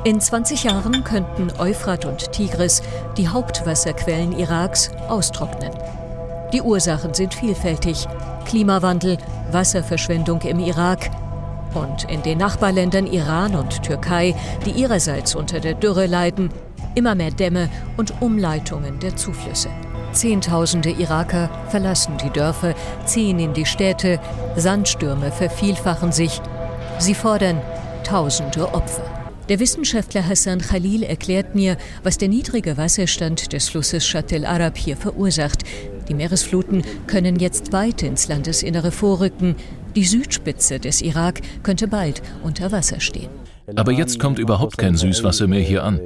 In 0.05 0.19
20 0.19 0.63
Jahren 0.63 1.03
könnten 1.03 1.51
Euphrat 1.59 2.05
und 2.05 2.31
Tigris, 2.31 2.81
die 3.17 3.27
Hauptwasserquellen 3.27 4.31
Iraks, 4.31 4.89
austrocknen. 5.07 5.71
Die 6.51 6.61
Ursachen 6.61 7.13
sind 7.13 7.33
vielfältig. 7.33 8.07
Klimawandel, 8.45 9.17
Wasserverschwendung 9.51 10.41
im 10.41 10.59
Irak 10.59 11.11
und 11.75 12.09
in 12.09 12.23
den 12.23 12.39
Nachbarländern 12.39 13.05
Iran 13.05 13.55
und 13.55 13.83
Türkei, 13.83 14.33
die 14.65 14.71
ihrerseits 14.71 15.35
unter 15.35 15.59
der 15.59 15.75
Dürre 15.75 16.07
leiden, 16.07 16.49
immer 16.95 17.13
mehr 17.13 17.31
Dämme 17.31 17.69
und 17.97 18.21
Umleitungen 18.21 18.99
der 18.99 19.15
Zuflüsse. 19.15 19.69
Zehntausende 20.19 20.89
Iraker 20.89 21.49
verlassen 21.69 22.17
die 22.21 22.29
Dörfer, 22.29 22.75
ziehen 23.05 23.39
in 23.39 23.53
die 23.53 23.65
Städte, 23.65 24.19
Sandstürme 24.57 25.31
vervielfachen 25.31 26.11
sich. 26.11 26.41
Sie 26.97 27.13
fordern 27.13 27.61
tausende 28.03 28.73
Opfer. 28.73 29.05
Der 29.47 29.61
Wissenschaftler 29.61 30.27
Hassan 30.27 30.59
Khalil 30.59 31.03
erklärt 31.03 31.55
mir, 31.55 31.77
was 32.03 32.17
der 32.17 32.27
niedrige 32.27 32.75
Wasserstand 32.75 33.53
des 33.53 33.69
Flusses 33.69 34.05
Shat 34.05 34.33
el-Arab 34.33 34.77
hier 34.77 34.97
verursacht. 34.97 35.63
Die 36.09 36.13
Meeresfluten 36.13 36.83
können 37.07 37.37
jetzt 37.37 37.71
weit 37.71 38.03
ins 38.03 38.27
Landesinnere 38.27 38.91
vorrücken. 38.91 39.55
Die 39.95 40.03
Südspitze 40.03 40.81
des 40.81 41.01
Irak 41.01 41.39
könnte 41.63 41.87
bald 41.87 42.21
unter 42.43 42.73
Wasser 42.73 42.99
stehen. 42.99 43.29
Aber 43.75 43.91
jetzt 43.91 44.19
kommt 44.19 44.39
überhaupt 44.39 44.77
kein 44.77 44.95
Süßwasser 44.95 45.47
mehr 45.47 45.61
hier 45.61 45.83
an, 45.83 45.99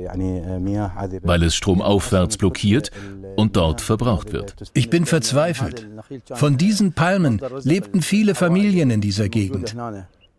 weil 1.24 1.44
es 1.44 1.56
stromaufwärts 1.56 2.38
blockiert 2.38 2.92
und 3.36 3.56
dort 3.56 3.82
verbraucht 3.82 4.34
wird. 4.34 4.56
Ich 4.74 4.90
bin 4.90 5.06
verzweifelt. 5.06 5.88
Von 6.34 6.58
diesen 6.58 6.94
Palmen 6.94 7.42
lebten 7.64 8.02
viele 8.02 8.36
Familien 8.36 8.90
in 8.90 9.02
dieser 9.02 9.30
Gegend. 9.30 9.76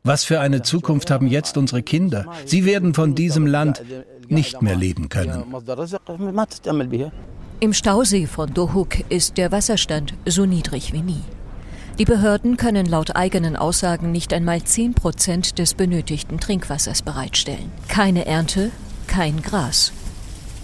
Was 0.03 0.25
für 0.25 0.41
eine 0.41 0.63
Zukunft 0.63 1.11
haben 1.11 1.27
jetzt 1.29 1.57
unsere 1.57 1.83
Kinder? 1.83 2.27
Sie 2.45 2.67
werden 2.67 2.93
von 2.93 3.15
diesem 3.15 3.47
Land 3.47 3.83
nicht 4.29 4.61
mehr 4.61 4.77
leben 4.77 5.09
können. 5.09 5.45
Im 7.61 7.73
Stausee 7.73 8.27
von 8.27 8.53
Dohuk 8.53 9.11
ist 9.11 9.39
der 9.39 9.51
Wasserstand 9.51 10.13
so 10.27 10.45
niedrig 10.45 10.93
wie 10.93 11.01
nie. 11.01 11.23
Die 11.99 12.05
Behörden 12.05 12.57
können 12.57 12.87
laut 12.87 13.15
eigenen 13.15 13.55
Aussagen 13.55 14.11
nicht 14.11 14.33
einmal 14.33 14.61
10 14.65 14.95
Prozent 14.95 15.61
des 15.61 15.75
benötigten 15.75 16.41
Trinkwassers 16.41 17.03
bereitstellen. 17.03 17.71
Keine 17.87 18.27
Ernte, 18.27 18.73
kein 19.07 19.43
Gras. 19.43 19.93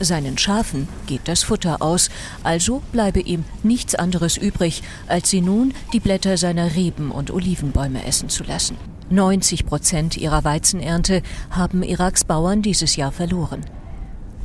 Seinen 0.01 0.39
Schafen 0.39 0.89
geht 1.07 1.21
das 1.27 1.45
Futter 1.45 1.83
aus, 1.83 2.11
also 2.43 2.83
bleibe 2.91 3.21
ihm 3.21 3.45
nichts 3.63 3.95
anderes 3.95 4.39
übrig, 4.39 4.83
als 5.07 5.31
sie 5.31 5.41
nun 5.41 5.73
die 5.93 6.01
Blätter 6.01 6.37
seiner 6.37 6.75
Reben 6.75 7.13
und 7.13 7.31
Olivenbäume 7.31 8.05
essen 8.05 8.29
zu 8.29 8.43
lassen. 8.43 8.77
90 9.11 9.67
Prozent 9.67 10.17
ihrer 10.17 10.43
Weizenernte 10.43 11.23
haben 11.51 11.85
Iraks 11.85 12.25
Bauern 12.25 12.61
dieses 12.61 12.97
Jahr 12.97 13.13
verloren. 13.13 13.61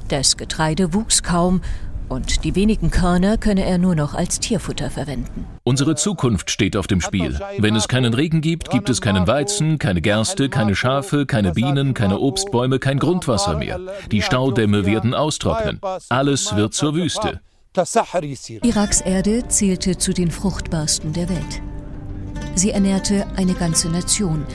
Das 0.10 0.38
Getreide 0.38 0.94
wuchs 0.94 1.24
kaum 1.24 1.62
Und 2.08 2.44
die 2.44 2.56
wenigen 2.56 2.92
Körner 2.92 3.38
könne 3.38 3.66
er 3.66 3.78
nur 3.78 3.96
noch 3.96 4.14
als 4.14 4.40
Tierfutter 4.40 4.90
verwenden. 4.90 5.46
Unsere 5.64 5.96
Zukunft 5.96 6.52
steht 6.52 6.78
auf 6.78 6.88
dem 6.88 7.02
Spiel. 7.02 7.40
Wenn 7.58 7.76
es 7.76 7.88
keinen 7.88 8.14
Regen 8.14 8.42
gibt, 8.42 8.70
gibt 8.70 8.90
es 8.90 9.02
keinen 9.02 9.28
Weizen, 9.28 9.80
keine 9.80 10.02
Gerste, 10.02 10.50
keine 10.50 10.76
Schafe, 10.76 11.26
keine 11.26 11.54
Bienen, 11.54 11.94
keine 11.94 12.20
Obstbäume, 12.20 12.80
kein 12.80 13.00
Grundwasser 13.00 13.58
mehr. 13.58 13.80
Die 14.12 14.22
Staudämme 14.22 14.86
werden 14.86 15.14
austrocknen. 15.14 15.80
Alles 16.10 16.56
wird 16.56 16.74
zur 16.74 16.94
Wüste. 16.96 17.42
Iraks 18.64 19.02
Erde 19.02 19.48
zählte 19.48 19.98
zu 19.98 20.14
den 20.14 20.32
fruchtbarsten 20.32 21.12
der 21.14 21.28
Welt. 21.30 21.62
Sie 22.56 22.72
ernährte 22.72 23.26
eine 23.36 23.54
ganze 23.54 23.90
Nation. 23.90 24.46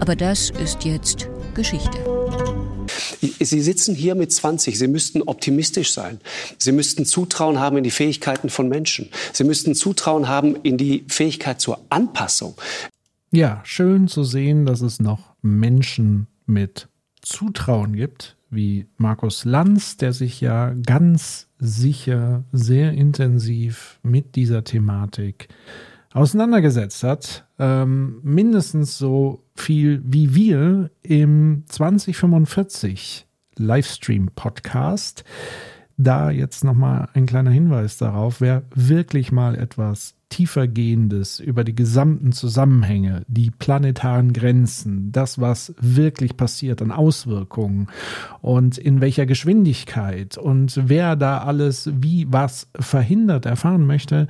Aber 0.00 0.16
das 0.16 0.50
ist 0.50 0.84
jetzt 0.84 1.28
Geschichte. 1.54 1.98
Sie 3.26 3.60
sitzen 3.60 3.94
hier 3.94 4.14
mit 4.14 4.32
20. 4.32 4.78
Sie 4.78 4.88
müssten 4.88 5.22
optimistisch 5.22 5.92
sein. 5.92 6.20
Sie 6.58 6.72
müssten 6.72 7.04
Zutrauen 7.04 7.58
haben 7.58 7.76
in 7.76 7.84
die 7.84 7.90
Fähigkeiten 7.90 8.50
von 8.50 8.68
Menschen. 8.68 9.08
Sie 9.32 9.44
müssten 9.44 9.74
Zutrauen 9.74 10.28
haben 10.28 10.56
in 10.56 10.76
die 10.76 11.04
Fähigkeit 11.08 11.60
zur 11.60 11.80
Anpassung. 11.90 12.54
Ja, 13.32 13.60
schön 13.64 14.08
zu 14.08 14.24
sehen, 14.24 14.66
dass 14.66 14.80
es 14.80 15.00
noch 15.00 15.34
Menschen 15.42 16.26
mit 16.46 16.88
Zutrauen 17.22 17.94
gibt, 17.94 18.36
wie 18.50 18.86
Markus 18.96 19.44
Lanz, 19.44 19.96
der 19.96 20.12
sich 20.12 20.40
ja 20.40 20.74
ganz 20.86 21.48
sicher 21.58 22.44
sehr 22.52 22.92
intensiv 22.92 23.98
mit 24.02 24.36
dieser 24.36 24.64
Thematik 24.64 25.48
auseinandergesetzt 26.12 27.02
hat. 27.02 27.46
Ähm, 27.58 28.20
mindestens 28.22 28.96
so 28.96 29.45
viel 29.60 30.02
wie 30.04 30.34
wir 30.34 30.90
im 31.02 31.64
2045 31.66 33.26
Livestream-Podcast. 33.56 35.24
Da 35.98 36.30
jetzt 36.30 36.62
nochmal 36.62 37.08
ein 37.14 37.24
kleiner 37.24 37.50
Hinweis 37.50 37.96
darauf, 37.96 38.42
wer 38.42 38.64
wirklich 38.74 39.32
mal 39.32 39.54
etwas 39.54 40.16
tiefergehendes 40.28 41.38
über 41.40 41.64
die 41.64 41.74
gesamten 41.74 42.32
Zusammenhänge, 42.32 43.22
die 43.28 43.50
planetaren 43.50 44.32
Grenzen, 44.32 45.12
das, 45.12 45.40
was 45.40 45.74
wirklich 45.80 46.36
passiert 46.36 46.82
an 46.82 46.90
Auswirkungen 46.90 47.86
und 48.42 48.76
in 48.76 49.00
welcher 49.00 49.24
Geschwindigkeit 49.24 50.36
und 50.36 50.80
wer 50.84 51.16
da 51.16 51.38
alles 51.38 51.90
wie 51.94 52.26
was 52.28 52.68
verhindert 52.78 53.46
erfahren 53.46 53.86
möchte, 53.86 54.26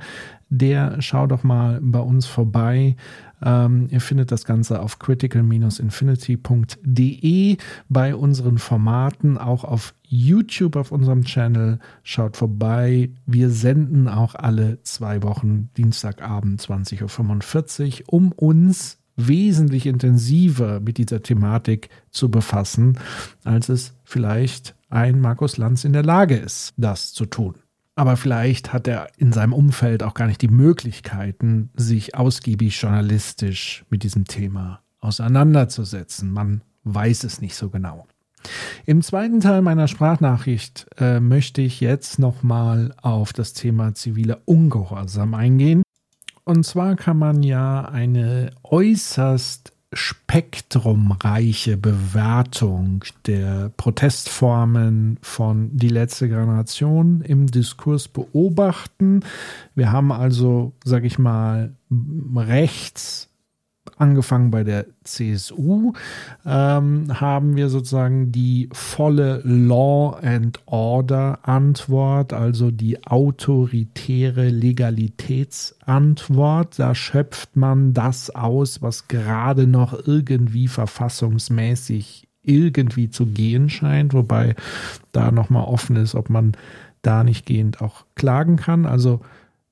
der 0.49 1.01
schau 1.01 1.27
doch 1.27 1.43
mal 1.43 1.79
bei 1.81 1.99
uns 1.99 2.25
vorbei. 2.25 2.95
Ähm, 3.41 3.87
ihr 3.91 4.01
findet 4.01 4.31
das 4.31 4.45
Ganze 4.45 4.81
auf 4.81 4.97
critical-infinity.de 4.99 7.57
bei 7.89 8.15
unseren 8.15 8.57
Formaten, 8.57 9.37
auch 9.37 9.63
auf 9.63 9.93
YouTube 10.03 10.75
auf 10.75 10.91
unserem 10.91 11.23
Channel. 11.23 11.77
Schaut 12.03 12.35
vorbei. 12.37 13.11
Wir 13.25 13.49
senden 13.49 14.07
auch 14.07 14.35
alle 14.35 14.81
zwei 14.83 15.23
Wochen 15.23 15.69
Dienstagabend 15.77 16.61
20.45 16.61 18.01
Uhr, 18.01 18.13
um 18.13 18.31
uns 18.31 18.99
wesentlich 19.17 19.87
intensiver 19.87 20.79
mit 20.79 20.97
dieser 20.97 21.23
Thematik 21.23 21.89
zu 22.11 22.29
befassen, 22.29 22.99
als 23.43 23.69
es 23.69 23.93
vielleicht 24.03 24.75
ein 24.89 25.19
Markus 25.19 25.57
Lanz 25.57 25.83
in 25.83 25.93
der 25.93 26.03
Lage 26.03 26.37
ist, 26.37 26.73
das 26.77 27.13
zu 27.13 27.25
tun. 27.25 27.55
Aber 27.97 28.15
vielleicht 28.15 28.73
hat 28.73 28.87
er 28.87 29.09
in 29.17 29.33
seinem 29.33 29.53
Umfeld 29.53 30.03
auch 30.03 30.13
gar 30.13 30.27
nicht 30.27 30.43
die 30.43 30.49
Möglichkeiten, 30.49 31.71
sich 31.75 32.13
ausgiebig 32.13 32.79
journalistisch 32.79 33.85
mit 33.89 34.03
diesem 34.03 34.25
Thema 34.25 34.81
auseinanderzusetzen. 34.99 36.31
Man 36.31 36.61
weiß 36.83 37.23
es 37.23 37.41
nicht 37.41 37.55
so 37.55 37.71
genau. 37.71 38.05
Im 38.85 39.01
zweiten 39.01 39.39
Teil 39.39 39.63
meiner 39.63 39.87
Sprachnachricht 39.87 40.85
äh, 40.99 41.19
möchte 41.19 41.61
ich 41.61 41.81
jetzt 41.81 42.19
nochmal 42.19 42.93
auf 43.01 43.33
das 43.33 43.53
Thema 43.53 43.95
ziviler 43.95 44.41
Ungehorsam 44.45 45.33
eingehen. 45.33 45.81
Und 46.43 46.65
zwar 46.67 46.97
kann 46.97 47.17
man 47.17 47.41
ja 47.41 47.81
eine 47.81 48.51
äußerst 48.63 49.73
spektrumreiche 49.93 51.77
Bewertung 51.77 53.05
der 53.25 53.71
Protestformen 53.77 55.17
von 55.21 55.69
die 55.75 55.89
letzte 55.89 56.27
Generation 56.27 57.21
im 57.21 57.47
Diskurs 57.47 58.07
beobachten. 58.07 59.21
Wir 59.75 59.91
haben 59.91 60.11
also, 60.11 60.73
sage 60.83 61.07
ich 61.07 61.17
mal, 61.17 61.73
rechts 62.35 63.26
angefangen 63.97 64.51
bei 64.51 64.63
der 64.63 64.85
CSU, 65.03 65.93
ähm, 66.45 67.19
haben 67.19 67.55
wir 67.55 67.69
sozusagen 67.69 68.31
die 68.31 68.69
volle 68.71 69.41
Law 69.43 70.19
and 70.21 70.59
Order 70.65 71.39
Antwort, 71.43 72.33
also 72.33 72.71
die 72.71 73.05
autoritäre 73.05 74.49
Legalitätsantwort. 74.49 76.79
Da 76.79 76.95
schöpft 76.95 77.55
man 77.55 77.93
das 77.93 78.29
aus, 78.29 78.81
was 78.81 79.07
gerade 79.07 79.67
noch 79.67 80.07
irgendwie 80.07 80.67
verfassungsmäßig 80.67 82.27
irgendwie 82.43 83.09
zu 83.09 83.25
gehen 83.25 83.69
scheint, 83.69 84.13
wobei 84.13 84.55
da 85.11 85.31
nochmal 85.31 85.65
offen 85.65 85.97
ist, 85.97 86.15
ob 86.15 86.29
man 86.29 86.53
da 87.01 87.23
nicht 87.23 87.45
gehend 87.45 87.81
auch 87.81 88.05
klagen 88.15 88.55
kann. 88.55 88.85
Also 88.85 89.19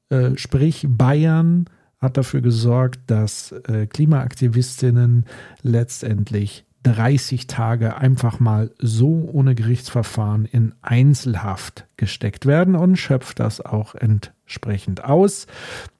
äh, 0.10 0.32
sprich 0.36 0.86
Bayern 0.90 1.66
hat 2.06 2.18
dafür 2.18 2.42
gesorgt, 2.42 3.00
dass 3.08 3.52
äh, 3.52 3.86
Klimaaktivistinnen 3.88 5.26
letztendlich 5.62 6.66
30 6.84 7.48
Tage 7.48 7.98
einfach 7.98 8.40
mal 8.40 8.72
so 8.78 9.28
ohne 9.32 9.56
Gerichtsverfahren 9.56 10.46
in 10.46 10.74
Einzelhaft 10.82 11.88
gesteckt 11.98 12.46
werden 12.46 12.76
und 12.76 12.96
schöpft 12.96 13.40
das 13.40 13.60
auch 13.60 13.96
entsprechend 14.46 15.04
aus. 15.04 15.48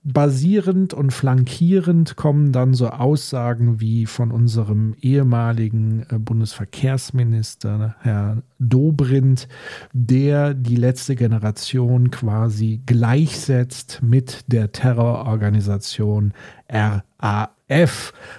Basierend 0.04 0.94
und 0.94 1.12
flankierend 1.12 2.16
kommen 2.16 2.52
dann 2.52 2.76
so 2.76 2.90
Aussagen 2.90 3.80
wie 3.80 4.06
von 4.06 4.32
unserem 4.32 4.94
ehemaligen 5.02 6.06
äh, 6.12 6.20
Bundesverkehrsminister, 6.20 7.96
Herr 8.02 8.44
Dobrindt, 8.60 9.48
der 9.94 10.54
die 10.54 10.76
letzte 10.76 11.16
Generation 11.16 12.12
quasi 12.12 12.84
gleichsetzt 12.86 14.02
mit 14.04 14.44
der 14.46 14.72
Terrororganisation 14.72 16.34
RAF, 16.70 17.55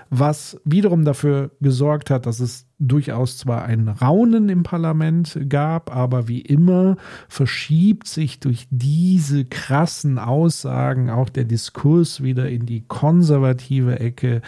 was 0.08 0.60
wiederum 0.64 1.04
dafür 1.04 1.50
gesorgt 1.60 2.10
hat, 2.10 2.26
dass 2.26 2.38
es 2.38 2.66
durchaus 2.78 3.38
zwar 3.38 3.64
ein 3.64 3.88
Raunen 3.88 4.48
im 4.48 4.62
Parlament 4.62 5.38
gab, 5.48 5.94
aber 5.94 6.28
wie 6.28 6.42
immer 6.42 6.96
verschiebt 7.28 8.06
sich 8.06 8.38
durch 8.38 8.68
diese 8.70 9.44
krassen 9.44 10.18
Aussagen 10.18 11.10
auch 11.10 11.28
der 11.28 11.44
Diskurs 11.44 12.22
wieder 12.22 12.48
in 12.48 12.66
die 12.66 12.84
konservative 12.86 13.98
Ecke. 13.98 14.42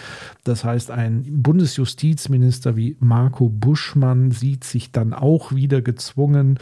Das 0.44 0.64
heißt, 0.64 0.90
ein 0.90 1.24
Bundesjustizminister 1.42 2.76
wie 2.76 2.96
Marco 3.00 3.48
Buschmann 3.48 4.30
sieht 4.30 4.62
sich 4.62 4.92
dann 4.92 5.12
auch 5.12 5.52
wieder 5.52 5.82
gezwungen, 5.82 6.58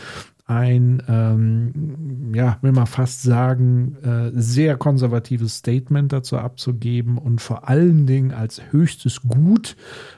ein, 0.46 1.02
ähm, 1.08 2.32
ja, 2.32 2.58
will 2.62 2.72
man 2.72 2.86
fast 2.86 3.22
sagen, 3.22 3.96
äh, 4.02 4.30
sehr 4.34 4.76
konservatives 4.76 5.56
Statement 5.56 6.12
dazu 6.12 6.38
abzugeben 6.38 7.18
und 7.18 7.40
vor 7.40 7.68
allen 7.68 8.06
Dingen 8.06 8.32
als 8.32 8.62
höchstes 8.70 9.22
Gut 9.22 9.76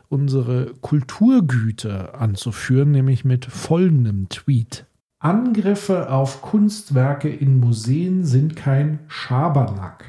unsere 0.09 0.75
Kulturgüter 0.83 2.21
anzuführen, 2.21 2.91
nämlich 2.91 3.25
mit 3.25 3.47
folgendem 3.47 4.29
Tweet. 4.29 4.85
Angriffe 5.19 6.11
auf 6.11 6.43
Kunstwerke 6.43 7.29
in 7.31 7.59
Museen 7.59 8.25
sind 8.25 8.55
kein 8.55 9.01
Schabernack. 9.09 10.05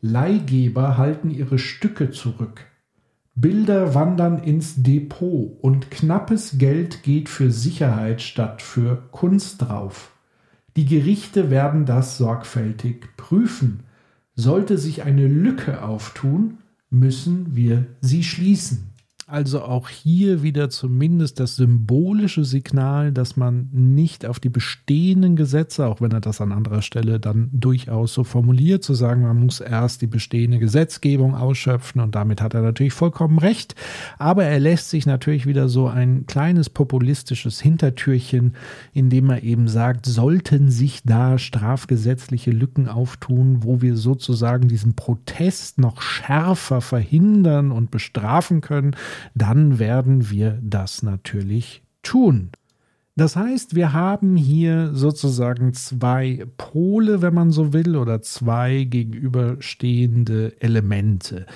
Leihgeber 0.00 0.98
halten 0.98 1.30
ihre 1.30 1.58
Stücke 1.58 2.10
zurück. 2.10 2.66
Bilder 3.40 3.94
wandern 3.94 4.38
ins 4.38 4.82
Depot 4.82 5.56
und 5.60 5.92
knappes 5.92 6.58
Geld 6.58 7.04
geht 7.04 7.28
für 7.28 7.52
Sicherheit 7.52 8.20
statt 8.20 8.62
für 8.62 9.08
Kunst 9.12 9.62
drauf. 9.62 10.10
Die 10.76 10.86
Gerichte 10.86 11.48
werden 11.48 11.86
das 11.86 12.18
sorgfältig 12.18 13.16
prüfen. 13.16 13.84
Sollte 14.34 14.76
sich 14.76 15.04
eine 15.04 15.28
Lücke 15.28 15.84
auftun, 15.84 16.58
müssen 16.90 17.54
wir 17.54 17.86
sie 18.00 18.24
schließen. 18.24 18.90
Also 19.30 19.60
auch 19.60 19.90
hier 19.90 20.42
wieder 20.42 20.70
zumindest 20.70 21.38
das 21.38 21.56
symbolische 21.56 22.46
Signal, 22.46 23.12
dass 23.12 23.36
man 23.36 23.68
nicht 23.72 24.24
auf 24.24 24.40
die 24.40 24.48
bestehenden 24.48 25.36
Gesetze, 25.36 25.86
auch 25.86 26.00
wenn 26.00 26.12
er 26.12 26.22
das 26.22 26.40
an 26.40 26.50
anderer 26.50 26.80
Stelle 26.80 27.20
dann 27.20 27.50
durchaus 27.52 28.14
so 28.14 28.24
formuliert, 28.24 28.82
zu 28.82 28.94
sagen, 28.94 29.24
man 29.24 29.38
muss 29.38 29.60
erst 29.60 30.00
die 30.00 30.06
bestehende 30.06 30.58
Gesetzgebung 30.58 31.34
ausschöpfen 31.34 32.00
und 32.00 32.14
damit 32.14 32.40
hat 32.40 32.54
er 32.54 32.62
natürlich 32.62 32.94
vollkommen 32.94 33.38
recht. 33.38 33.74
Aber 34.16 34.44
er 34.44 34.58
lässt 34.60 34.88
sich 34.88 35.04
natürlich 35.04 35.44
wieder 35.44 35.68
so 35.68 35.88
ein 35.88 36.26
kleines 36.26 36.70
populistisches 36.70 37.60
Hintertürchen, 37.60 38.54
indem 38.94 39.28
er 39.28 39.42
eben 39.42 39.68
sagt, 39.68 40.06
sollten 40.06 40.70
sich 40.70 41.02
da 41.04 41.36
strafgesetzliche 41.36 42.50
Lücken 42.50 42.88
auftun, 42.88 43.62
wo 43.62 43.82
wir 43.82 43.94
sozusagen 43.94 44.68
diesen 44.68 44.94
Protest 44.94 45.76
noch 45.76 46.00
schärfer 46.00 46.80
verhindern 46.80 47.72
und 47.72 47.90
bestrafen 47.90 48.62
können, 48.62 48.96
dann 49.34 49.78
werden 49.78 50.30
wir 50.30 50.58
das 50.62 51.02
natürlich 51.02 51.82
tun. 52.02 52.50
Das 53.18 53.34
heißt, 53.34 53.74
wir 53.74 53.94
haben 53.94 54.36
hier 54.36 54.90
sozusagen 54.94 55.74
zwei 55.74 56.46
Pole, 56.56 57.20
wenn 57.20 57.34
man 57.34 57.50
so 57.50 57.72
will, 57.72 57.96
oder 57.96 58.22
zwei 58.22 58.84
gegenüberstehende 58.84 60.52
Elemente. 60.60 61.46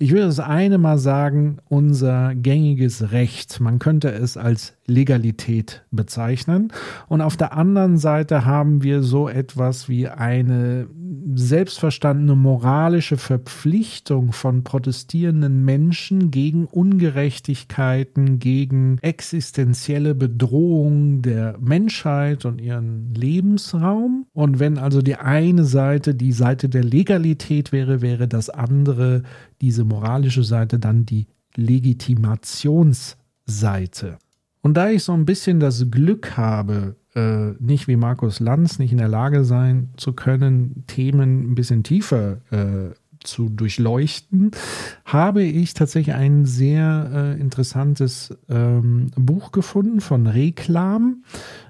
Ich 0.00 0.10
würde 0.10 0.24
das 0.26 0.40
eine 0.40 0.78
mal 0.78 0.98
sagen, 0.98 1.58
unser 1.68 2.34
gängiges 2.34 3.12
Recht. 3.12 3.60
Man 3.60 3.78
könnte 3.78 4.10
es 4.10 4.36
als 4.36 4.74
Legalität 4.86 5.84
bezeichnen. 5.92 6.72
Und 7.06 7.20
auf 7.20 7.36
der 7.36 7.56
anderen 7.56 7.98
Seite 7.98 8.44
haben 8.44 8.82
wir 8.82 9.04
so 9.04 9.28
etwas 9.28 9.88
wie 9.88 10.08
eine 10.08 10.88
selbstverstandene 11.34 12.34
moralische 12.34 13.16
Verpflichtung 13.16 14.32
von 14.32 14.64
protestierenden 14.64 15.64
Menschen 15.64 16.32
gegen 16.32 16.66
Ungerechtigkeiten, 16.66 18.40
gegen 18.40 18.98
existenzielle 19.02 20.16
Bedrohungen 20.16 21.11
der 21.20 21.58
Menschheit 21.60 22.46
und 22.46 22.60
ihren 22.60 23.12
Lebensraum. 23.14 24.26
Und 24.32 24.60
wenn 24.60 24.78
also 24.78 25.02
die 25.02 25.16
eine 25.16 25.64
Seite 25.64 26.14
die 26.14 26.32
Seite 26.32 26.70
der 26.70 26.84
Legalität 26.84 27.72
wäre, 27.72 28.00
wäre 28.00 28.28
das 28.28 28.48
andere, 28.48 29.24
diese 29.60 29.84
moralische 29.84 30.44
Seite, 30.44 30.78
dann 30.78 31.04
die 31.04 31.26
Legitimationsseite. 31.56 34.18
Und 34.62 34.76
da 34.76 34.88
ich 34.88 35.04
so 35.04 35.12
ein 35.12 35.26
bisschen 35.26 35.60
das 35.60 35.90
Glück 35.90 36.36
habe, 36.36 36.96
äh, 37.14 37.52
nicht 37.58 37.88
wie 37.88 37.96
Markus 37.96 38.40
Lanz 38.40 38.78
nicht 38.78 38.92
in 38.92 38.98
der 38.98 39.08
Lage 39.08 39.44
sein 39.44 39.90
zu 39.96 40.12
können, 40.12 40.84
Themen 40.86 41.52
ein 41.52 41.54
bisschen 41.54 41.82
tiefer 41.82 42.38
äh, 42.50 42.90
zu 43.24 43.48
durchleuchten, 43.48 44.50
habe 45.04 45.42
ich 45.42 45.74
tatsächlich 45.74 46.14
ein 46.14 46.44
sehr 46.44 47.10
äh, 47.36 47.40
interessantes 47.40 48.36
ähm, 48.48 49.10
Buch 49.16 49.52
gefunden 49.52 50.00
von 50.00 50.26
Reklam 50.26 51.24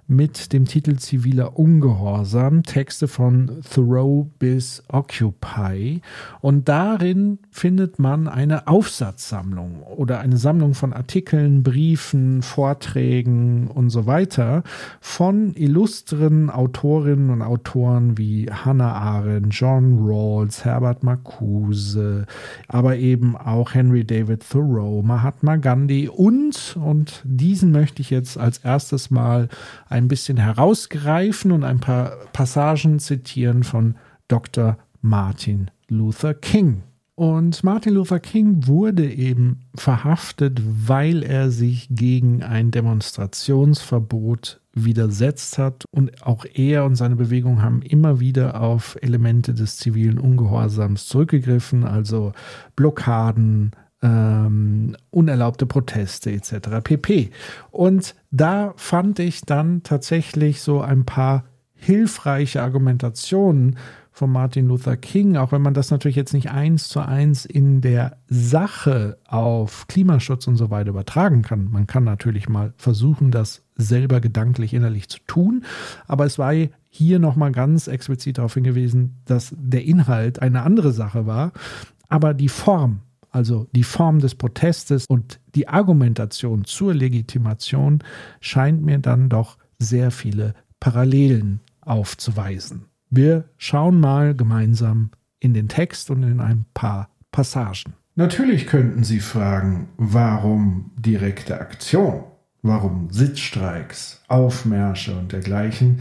mit 0.09 0.53
dem 0.53 0.67
Titel 0.67 0.97
Ziviler 0.97 1.59
Ungehorsam, 1.59 2.65
Texte 2.65 3.09
von 3.09 3.63
Thoreau 3.73 4.31
bis 4.39 4.83
Occupy. 4.89 6.01
Und 6.41 6.69
darin 6.69 7.39
findet 7.51 7.99
man 7.99 8.29
eine 8.29 8.67
Aufsatzsammlung 8.67 9.83
oder 9.83 10.21
eine 10.21 10.37
Sammlung 10.37 10.75
von 10.75 10.93
Artikeln, 10.93 11.63
Briefen, 11.63 12.43
Vorträgen 12.43 13.69
und 13.69 13.91
so 13.91 14.07
weiter 14.07 14.63
von 15.01 15.55
illustren 15.55 16.51
Autorinnen 16.51 17.31
und 17.31 17.43
Autoren 17.43 18.19
wie 18.19 18.51
Hannah 18.51 18.93
Arendt, 18.93 19.55
John 19.55 19.99
Rawls, 20.01 20.65
Herbert 20.65 21.03
Marcuse, 21.03 22.27
aber 22.69 22.97
eben 22.97 23.37
auch 23.37 23.75
Henry 23.75 24.05
David 24.05 24.49
Thoreau, 24.49 25.03
Mahatma 25.03 25.57
Gandhi 25.57 26.09
und, 26.09 26.77
und 26.77 27.23
diesen 27.25 27.73
möchte 27.73 28.03
ich 28.03 28.11
jetzt 28.11 28.37
als 28.37 28.59
erstes 28.59 29.11
mal 29.11 29.49
ein 29.93 30.09
bisschen 30.09 30.39
herausgreifen 30.39 31.53
und 31.53 31.63
ein 31.63 31.79
paar 31.79 32.17
Passagen 32.33 32.99
zitieren 32.99 33.63
von 33.63 33.97
Dr. 34.27 34.79
Martin 35.01 35.71
Luther 35.89 36.35
King. 36.35 36.83
Und 37.15 37.63
Martin 37.63 37.95
Luther 37.95 38.21
King 38.21 38.67
wurde 38.67 39.09
eben 39.09 39.61
verhaftet, 39.75 40.63
weil 40.65 41.23
er 41.23 41.51
sich 41.51 41.89
gegen 41.91 42.43
ein 42.43 42.71
Demonstrationsverbot 42.71 44.61
widersetzt 44.73 45.59
hat. 45.59 45.85
Und 45.91 46.27
auch 46.27 46.47
er 46.55 46.85
und 46.87 46.97
seine 46.97 47.17
Bewegung 47.17 47.61
haben 47.61 47.83
immer 47.83 48.19
wieder 48.19 48.61
auf 48.61 48.97
Elemente 49.03 49.53
des 49.53 49.77
zivilen 49.77 50.19
Ungehorsams 50.19 51.07
zurückgegriffen, 51.07 51.85
also 51.85 52.33
Blockaden, 52.77 53.73
ähm, 54.03 54.97
unerlaubte 55.11 55.67
Proteste 55.67 56.33
etc. 56.33 56.81
pp. 56.83 57.31
Und 57.71 58.15
da 58.31 58.75
fand 58.77 59.19
ich 59.19 59.43
dann 59.43 59.83
tatsächlich 59.83 60.61
so 60.61 60.81
ein 60.81 61.05
paar 61.05 61.45
hilfreiche 61.75 62.63
Argumentationen 62.63 63.77
von 64.15 64.31
Martin 64.31 64.69
Luther 64.69 64.97
King, 64.97 65.37
auch 65.37 65.53
wenn 65.53 65.63
man 65.63 65.73
das 65.73 65.91
natürlich 65.91 66.17
jetzt 66.17 66.35
nicht 66.35 66.51
eins 66.51 66.89
zu 66.89 67.01
eins 67.01 67.47
in 67.47 67.81
der 67.81 68.19
Sache 68.29 69.17
auf 69.27 69.87
Klimaschutz 69.89 70.47
und 70.47 70.57
so 70.57 70.71
weiter 70.71 70.91
übertragen 70.91 71.41
kann. 71.41 71.71
Man 71.71 71.87
kann 71.87 72.05
natürlich 72.05 72.49
mal 72.49 72.75
versuchen, 72.77 73.31
das 73.31 73.63
selber 73.75 74.21
gedanklich 74.21 74.75
innerlich 74.75 75.09
zu 75.09 75.19
tun, 75.27 75.65
aber 76.07 76.27
es 76.27 76.39
war 76.39 76.53
hier 76.91 77.19
nochmal 77.19 77.53
ganz 77.53 77.87
explizit 77.87 78.37
darauf 78.37 78.53
hingewiesen, 78.53 79.17
dass 79.25 79.55
der 79.59 79.85
Inhalt 79.85 80.43
eine 80.43 80.63
andere 80.63 80.93
Sache 80.93 81.27
war, 81.27 81.53
aber 82.11 82.35
die 82.35 82.51
Form 82.51 83.01
also 83.33 83.67
die 83.73 83.83
Form 83.83 84.21
des 84.21 84.35
Protestes 84.35 85.07
und 85.07 85.41
die 85.55 85.67
Argumentation 85.67 86.65
zur 86.65 86.95
Legitimation 86.95 88.05
scheint 88.41 88.83
mir 88.83 88.99
dann 88.99 89.29
doch 89.29 89.59
sehr 89.79 90.11
viele 90.11 90.55
Parallelen 90.79 91.61
aufzuweisen. 91.81 92.87
Wir 93.11 93.45
schauen 93.57 94.01
mal 94.01 94.35
gemeinsam 94.35 95.11
in 95.41 95.55
den 95.55 95.69
Text 95.69 96.11
und 96.11 96.23
in 96.23 96.41
ein 96.41 96.67
paar 96.75 97.11
Passagen. 97.33 97.95
Natürlich 98.15 98.67
könnten 98.67 99.05
Sie 99.05 99.21
fragen, 99.21 99.89
warum 99.97 100.93
direkte 100.97 101.59
Aktion? 101.61 102.25
Warum 102.63 103.11
Sitzstreiks, 103.11 104.23
Aufmärsche 104.29 105.17
und 105.17 105.33
dergleichen? 105.33 106.01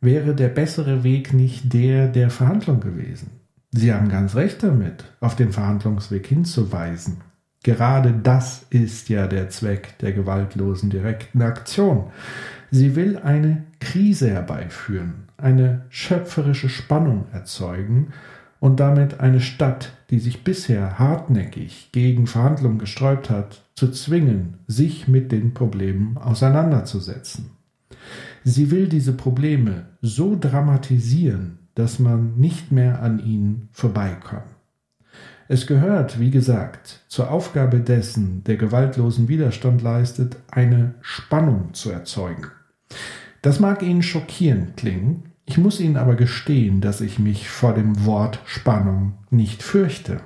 Wäre 0.00 0.34
der 0.34 0.48
bessere 0.48 1.04
Weg 1.04 1.32
nicht 1.32 1.72
der 1.72 2.08
der 2.08 2.28
Verhandlung 2.28 2.80
gewesen? 2.80 3.41
Sie 3.72 3.92
haben 3.92 4.10
ganz 4.10 4.34
recht 4.34 4.62
damit, 4.62 5.04
auf 5.20 5.34
den 5.34 5.50
Verhandlungsweg 5.50 6.26
hinzuweisen. 6.26 7.22
Gerade 7.62 8.12
das 8.12 8.66
ist 8.70 9.08
ja 9.08 9.26
der 9.26 9.48
Zweck 9.48 9.98
der 10.00 10.12
gewaltlosen 10.12 10.90
direkten 10.90 11.40
Aktion. 11.40 12.10
Sie 12.70 12.96
will 12.96 13.18
eine 13.18 13.64
Krise 13.80 14.30
herbeiführen, 14.30 15.28
eine 15.38 15.86
schöpferische 15.88 16.68
Spannung 16.68 17.26
erzeugen 17.32 18.08
und 18.60 18.78
damit 18.78 19.20
eine 19.20 19.40
Stadt, 19.40 19.92
die 20.10 20.18
sich 20.18 20.44
bisher 20.44 20.98
hartnäckig 20.98 21.90
gegen 21.92 22.26
Verhandlungen 22.26 22.78
gesträubt 22.78 23.30
hat, 23.30 23.62
zu 23.74 23.90
zwingen, 23.90 24.58
sich 24.66 25.08
mit 25.08 25.32
den 25.32 25.54
Problemen 25.54 26.18
auseinanderzusetzen. 26.18 27.50
Sie 28.44 28.70
will 28.70 28.88
diese 28.88 29.12
Probleme 29.12 29.86
so 30.00 30.36
dramatisieren, 30.38 31.58
dass 31.74 31.98
man 31.98 32.36
nicht 32.36 32.72
mehr 32.72 33.02
an 33.02 33.18
ihnen 33.18 33.68
vorbeikommt. 33.72 34.44
Es 35.48 35.66
gehört, 35.66 36.18
wie 36.18 36.30
gesagt, 36.30 37.04
zur 37.08 37.30
Aufgabe 37.30 37.80
dessen, 37.80 38.42
der 38.44 38.56
gewaltlosen 38.56 39.28
Widerstand 39.28 39.82
leistet, 39.82 40.36
eine 40.50 40.94
Spannung 41.00 41.74
zu 41.74 41.90
erzeugen. 41.90 42.46
Das 43.42 43.60
mag 43.60 43.82
Ihnen 43.82 44.02
schockierend 44.02 44.76
klingen, 44.76 45.32
ich 45.44 45.58
muss 45.58 45.80
Ihnen 45.80 45.96
aber 45.96 46.14
gestehen, 46.14 46.80
dass 46.80 47.00
ich 47.00 47.18
mich 47.18 47.48
vor 47.48 47.74
dem 47.74 48.06
Wort 48.06 48.40
Spannung 48.46 49.14
nicht 49.30 49.62
fürchte. 49.62 50.20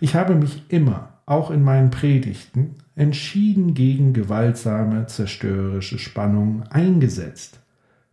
Ich 0.00 0.14
habe 0.14 0.34
mich 0.34 0.64
immer, 0.68 1.20
auch 1.26 1.50
in 1.50 1.62
meinen 1.62 1.90
Predigten, 1.90 2.76
entschieden 2.96 3.74
gegen 3.74 4.14
gewaltsame, 4.14 5.06
zerstörerische 5.06 5.98
Spannung 5.98 6.64
eingesetzt. 6.70 7.60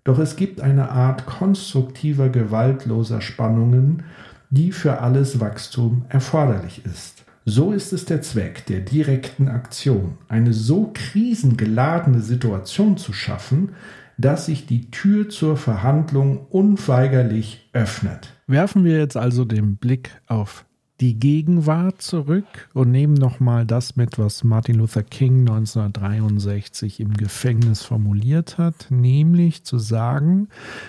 Doch 0.08 0.20
es 0.20 0.38
gibt 0.38 0.62
eine 0.62 0.90
Art 0.90 1.26
konstruktiver, 1.26 2.30
gewaltloser 2.30 3.20
Spannungen, 3.20 4.04
die 4.50 4.72
für 4.72 5.02
alles 5.02 5.42
Wachstum 5.42 6.06
erforderlich 6.08 6.86
ist. 6.86 7.26
So 7.44 7.74
ist 7.74 7.92
es 7.92 8.06
der 8.06 8.22
Zweck 8.22 8.66
der 8.68 8.80
direkten 8.80 9.50
Aktion, 9.50 10.18
eine 10.30 10.54
so 10.54 10.92
krisengeladene 10.94 12.22
Situation 12.22 12.96
zu 12.96 13.12
schaffen, 13.12 13.74
dass 14.18 14.46
sich 14.46 14.66
die 14.66 14.92
Tür 14.92 15.28
zur 15.28 15.58
Verhandlung 15.58 16.48
unweigerlich 16.48 17.70
öffnet. 17.74 18.34
Werfen 18.48 18.86
wir 18.86 18.98
jetzt 19.00 19.18
also 19.18 19.44
den 19.44 19.76
Blick 19.76 20.22
auf 20.28 20.64
die 21.00 21.20
Gegenwart 21.20 22.02
zurück 22.02 22.70
und 22.74 22.90
nehmen 22.90 23.14
nochmal 23.14 23.66
das 23.66 23.96
mit, 23.96 24.18
was 24.18 24.44
Martin 24.44 24.78
Luther 24.78 25.04
King 25.04 25.42
1963 25.42 27.00
im 27.00 27.14
Gefängnis 27.14 27.84
formuliert 27.84 28.58
hat, 28.58 28.88
nämlich 28.90 29.64
zu 29.64 29.78
sagen, 29.78 30.48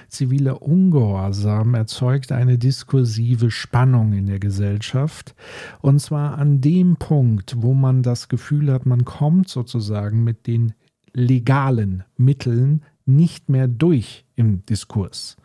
ziviler 0.08 0.62
Ungehorsam 0.62 1.74
erzeugt 1.74 2.32
eine 2.32 2.56
diskursive 2.56 3.50
Spannung 3.50 4.14
in 4.14 4.26
der 4.26 4.38
Gesellschaft 4.38 5.34
und 5.82 6.00
zwar 6.00 6.38
an 6.38 6.62
dem 6.62 6.96
Punkt, 6.96 7.56
wo 7.58 7.74
man 7.74 8.02
das 8.02 8.28
Gefühl 8.28 8.72
hat, 8.72 8.86
man 8.86 9.04
kommt 9.04 9.48
sozusagen 9.48 10.24
mit 10.24 10.46
den 10.46 10.72
legalen 11.12 12.04
Mitteln 12.16 12.82
nicht 13.04 13.48
mehr 13.50 13.68
durch 13.68 14.24
im 14.36 14.64
Diskurs. 14.66 15.36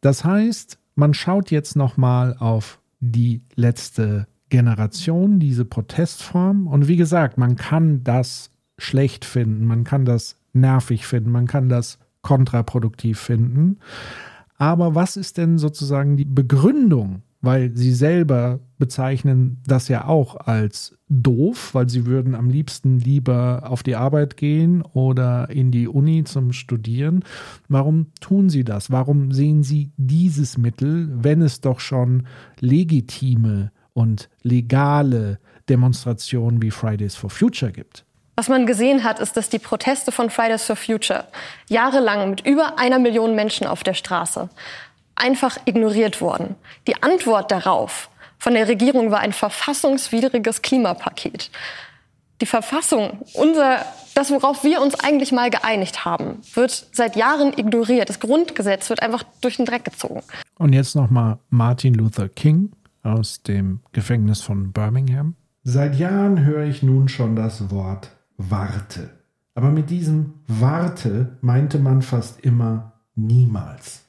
Das 0.00 0.24
heißt, 0.24 0.78
man 0.96 1.14
schaut 1.14 1.50
jetzt 1.50 1.76
nochmal 1.76 2.36
auf 2.38 2.80
die 3.10 3.42
letzte 3.54 4.26
Generation, 4.48 5.38
diese 5.38 5.64
Protestform. 5.64 6.66
Und 6.66 6.88
wie 6.88 6.96
gesagt, 6.96 7.38
man 7.38 7.56
kann 7.56 8.04
das 8.04 8.50
schlecht 8.78 9.24
finden, 9.24 9.66
man 9.66 9.84
kann 9.84 10.04
das 10.04 10.36
nervig 10.52 11.06
finden, 11.06 11.30
man 11.30 11.46
kann 11.46 11.68
das 11.68 11.98
kontraproduktiv 12.22 13.18
finden. 13.18 13.78
Aber 14.56 14.94
was 14.94 15.16
ist 15.16 15.36
denn 15.38 15.58
sozusagen 15.58 16.16
die 16.16 16.24
Begründung, 16.24 17.22
weil 17.44 17.72
sie 17.74 17.92
selber 17.92 18.60
bezeichnen 18.78 19.62
das 19.66 19.88
ja 19.88 20.06
auch 20.06 20.36
als 20.36 20.96
doof, 21.08 21.74
weil 21.74 21.88
sie 21.88 22.06
würden 22.06 22.34
am 22.34 22.50
liebsten 22.50 22.98
lieber 22.98 23.64
auf 23.66 23.82
die 23.82 23.96
Arbeit 23.96 24.36
gehen 24.36 24.82
oder 24.82 25.48
in 25.50 25.70
die 25.70 25.88
Uni 25.88 26.24
zum 26.24 26.52
Studieren. 26.52 27.24
Warum 27.68 28.06
tun 28.20 28.48
sie 28.48 28.64
das? 28.64 28.90
Warum 28.90 29.32
sehen 29.32 29.62
sie 29.62 29.92
dieses 29.96 30.58
Mittel, 30.58 31.08
wenn 31.12 31.42
es 31.42 31.60
doch 31.60 31.80
schon 31.80 32.26
legitime 32.60 33.70
und 33.92 34.28
legale 34.42 35.38
Demonstrationen 35.68 36.60
wie 36.62 36.70
Fridays 36.70 37.14
for 37.14 37.30
Future 37.30 37.72
gibt? 37.72 38.04
Was 38.36 38.48
man 38.48 38.66
gesehen 38.66 39.04
hat, 39.04 39.20
ist, 39.20 39.36
dass 39.36 39.48
die 39.48 39.60
Proteste 39.60 40.10
von 40.10 40.28
Fridays 40.28 40.64
for 40.64 40.74
Future 40.74 41.24
jahrelang 41.68 42.30
mit 42.30 42.44
über 42.44 42.78
einer 42.78 42.98
Million 42.98 43.36
Menschen 43.36 43.66
auf 43.66 43.84
der 43.84 43.94
Straße 43.94 44.48
einfach 45.16 45.58
ignoriert 45.64 46.20
wurden. 46.20 46.56
Die 46.86 47.02
Antwort 47.02 47.50
darauf 47.50 48.08
von 48.38 48.54
der 48.54 48.68
Regierung 48.68 49.10
war 49.10 49.20
ein 49.20 49.32
verfassungswidriges 49.32 50.62
Klimapaket. 50.62 51.50
Die 52.40 52.46
Verfassung, 52.46 53.20
unser, 53.32 53.84
das, 54.14 54.30
worauf 54.30 54.64
wir 54.64 54.82
uns 54.82 54.98
eigentlich 55.00 55.32
mal 55.32 55.48
geeinigt 55.48 56.04
haben, 56.04 56.40
wird 56.52 56.88
seit 56.92 57.16
Jahren 57.16 57.56
ignoriert. 57.56 58.08
Das 58.08 58.20
Grundgesetz 58.20 58.90
wird 58.90 59.02
einfach 59.02 59.22
durch 59.40 59.56
den 59.56 59.64
Dreck 59.64 59.84
gezogen. 59.84 60.22
Und 60.58 60.72
jetzt 60.72 60.94
nochmal 60.94 61.38
Martin 61.48 61.94
Luther 61.94 62.28
King 62.28 62.72
aus 63.02 63.42
dem 63.42 63.80
Gefängnis 63.92 64.42
von 64.42 64.72
Birmingham. 64.72 65.36
Seit 65.62 65.96
Jahren 65.96 66.44
höre 66.44 66.64
ich 66.64 66.82
nun 66.82 67.08
schon 67.08 67.36
das 67.36 67.70
Wort 67.70 68.10
Warte. 68.36 69.10
Aber 69.54 69.70
mit 69.70 69.88
diesem 69.88 70.34
Warte 70.48 71.38
meinte 71.40 71.78
man 71.78 72.02
fast 72.02 72.40
immer 72.40 72.92
niemals. 73.14 74.03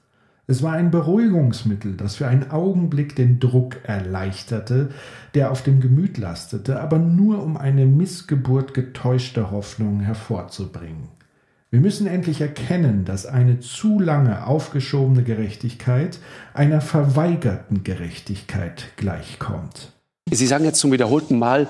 Es 0.47 0.61
war 0.61 0.73
ein 0.73 0.91
Beruhigungsmittel, 0.91 1.97
das 1.97 2.15
für 2.15 2.27
einen 2.27 2.51
Augenblick 2.51 3.15
den 3.15 3.39
Druck 3.39 3.77
erleichterte, 3.83 4.89
der 5.33 5.49
auf 5.49 5.63
dem 5.63 5.79
Gemüt 5.79 6.19
lastete, 6.19 6.79
aber 6.79 6.99
nur 6.99 7.41
um 7.41 7.57
eine 7.57 7.87
Missgeburt 7.87 8.75
getäuschter 8.75 9.49
Hoffnung 9.49 10.01
hervorzubringen. 10.01 11.07
Wir 11.71 11.81
müssen 11.81 12.05
endlich 12.05 12.41
erkennen, 12.41 13.05
dass 13.05 13.25
eine 13.25 13.59
zu 13.59 13.99
lange 13.99 14.45
aufgeschobene 14.45 15.23
Gerechtigkeit 15.23 16.19
einer 16.53 16.79
verweigerten 16.79 17.83
Gerechtigkeit 17.83 18.85
gleichkommt. 18.97 19.94
Sie 20.31 20.47
sagen 20.47 20.65
jetzt 20.65 20.79
zum 20.79 20.91
wiederholten 20.91 21.37
Mal 21.37 21.67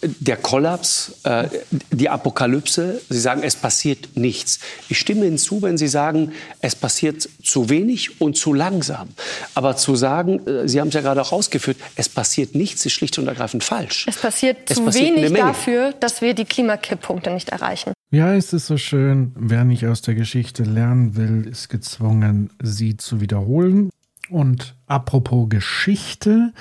der 0.00 0.36
Kollaps, 0.36 1.18
äh, 1.24 1.48
die 1.90 2.08
Apokalypse. 2.08 3.00
Sie 3.08 3.18
sagen, 3.18 3.42
es 3.42 3.56
passiert 3.56 4.16
nichts. 4.16 4.60
Ich 4.88 5.00
stimme 5.00 5.26
Ihnen 5.26 5.38
zu, 5.38 5.60
wenn 5.60 5.76
Sie 5.76 5.88
sagen, 5.88 6.30
es 6.60 6.76
passiert 6.76 7.28
zu 7.42 7.68
wenig 7.68 8.20
und 8.20 8.36
zu 8.36 8.54
langsam. 8.54 9.08
Aber 9.54 9.76
zu 9.76 9.96
sagen, 9.96 10.46
äh, 10.46 10.68
Sie 10.68 10.80
haben 10.80 10.86
es 10.86 10.94
ja 10.94 11.00
gerade 11.00 11.20
auch 11.20 11.32
ausgeführt, 11.32 11.78
es 11.96 12.08
passiert 12.08 12.54
nichts, 12.54 12.86
ist 12.86 12.92
schlicht 12.92 13.18
und 13.18 13.26
ergreifend 13.26 13.64
falsch. 13.64 14.06
Es 14.08 14.18
passiert 14.18 14.70
es 14.70 14.76
zu 14.76 14.84
passiert 14.84 15.16
wenig 15.16 15.32
dafür, 15.32 15.92
dass 15.98 16.22
wir 16.22 16.34
die 16.34 16.44
Klimakipppunkte 16.44 17.32
nicht 17.32 17.48
erreichen. 17.48 17.92
Ja, 18.12 18.34
ist 18.34 18.52
es 18.52 18.68
so 18.68 18.76
schön. 18.76 19.32
Wer 19.34 19.64
nicht 19.64 19.84
aus 19.84 20.00
der 20.02 20.14
Geschichte 20.14 20.62
lernen 20.62 21.16
will, 21.16 21.48
ist 21.50 21.68
gezwungen, 21.70 22.50
sie 22.62 22.96
zu 22.96 23.20
wiederholen. 23.20 23.90
Und 24.30 24.76
apropos 24.86 25.48
Geschichte, 25.48 26.52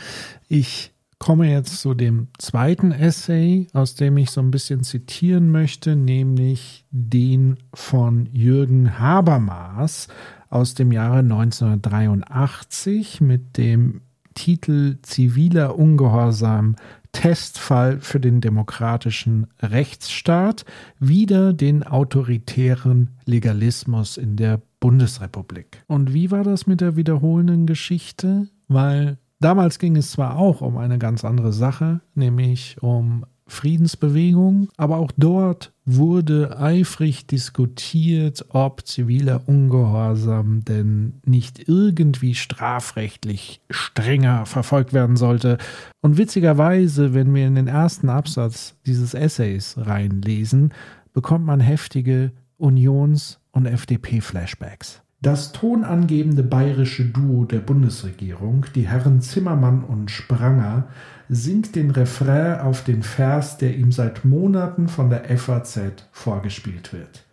ich 0.48 0.92
komme 1.20 1.50
jetzt 1.50 1.80
zu 1.80 1.94
dem 1.94 2.28
zweiten 2.38 2.92
Essay, 2.92 3.68
aus 3.74 3.96
dem 3.96 4.18
ich 4.18 4.32
so 4.32 4.42
ein 4.42 4.52
bisschen 4.52 4.84
zitieren 4.84 5.50
möchte, 5.50 5.96
nämlich 5.96 6.86
den 6.92 7.58
von 7.74 8.28
Jürgen 8.34 9.00
Habermas 9.00 10.10
aus 10.50 10.74
dem 10.74 10.92
Jahre 10.92 11.20
1983 11.20 13.22
mit 13.22 13.58
dem 13.58 14.02
Titel 14.34 14.98
Ziviler 15.02 15.78
Ungehorsam 15.78 16.76
Testfall 17.14 18.02
für 18.02 18.20
den 18.20 18.42
demokratischen 18.42 19.48
Rechtsstaat, 19.62 20.66
wieder 21.00 21.54
den 21.54 21.84
autoritären 21.84 23.12
Legalismus 23.24 24.18
in 24.18 24.36
der 24.36 24.62
Bundesrepublik. 24.82 25.82
Und 25.88 26.14
wie 26.14 26.30
war 26.30 26.44
das 26.44 26.68
mit 26.68 26.82
der 26.82 26.98
wiederholenden 26.98 27.68
Geschichte? 27.68 28.50
Weil 28.68 29.18
Damals 29.40 29.80
ging 29.80 29.98
es 29.98 30.12
zwar 30.12 30.38
auch 30.38 30.62
um 30.62 30.78
eine 30.78 30.98
ganz 30.98 31.26
andere 31.26 31.54
Sache, 31.54 32.02
nämlich 32.14 32.78
um 32.82 33.26
Friedensbewegung, 33.48 34.70
aber 34.76 34.98
auch 34.98 35.12
dort 35.18 35.72
wurde 35.86 36.58
eifrig 36.58 37.28
diskutiert, 37.28 38.46
ob 38.50 38.88
ziviler 38.88 39.48
Ungehorsam 39.48 40.66
denn 40.66 41.22
nicht 41.26 41.68
irgendwie 41.68 42.34
strafrechtlich 42.34 43.62
strenger 43.70 44.48
verfolgt 44.48 44.94
werden 44.94 45.16
sollte. 45.16 45.60
Und 46.02 46.18
witzigerweise, 46.18 47.14
wenn 47.14 47.34
wir 47.36 47.46
in 47.46 47.56
den 47.56 47.68
ersten 47.68 48.10
Absatz 48.10 48.76
dieses 48.88 49.14
Essays 49.14 49.76
reinlesen, 49.78 50.74
bekommt 51.14 51.46
man 51.46 51.60
heftige 51.60 52.32
Unions- 52.58 53.40
und 53.52 53.68
FDP-Flashbacks. 53.68 55.05
Das 55.26 55.54
tonangebende 55.54 56.44
bayerische 56.44 57.04
Duo 57.04 57.46
der 57.46 57.58
Bundesregierung, 57.58 58.68
die 58.76 58.88
Herren 58.88 59.22
Zimmermann 59.22 59.84
und 59.84 60.12
Spranger, 60.12 60.88
singt 61.30 61.76
den 61.76 61.90
Refrain 61.90 62.60
auf 62.60 62.84
den 62.84 63.02
Vers, 63.02 63.58
der 63.58 63.76
ihm 63.76 63.92
seit 63.92 64.24
Monaten 64.24 64.88
von 64.88 65.10
der 65.10 65.36
FAZ 65.36 65.80
vorgespielt 66.12 66.94
wird. 66.94 67.24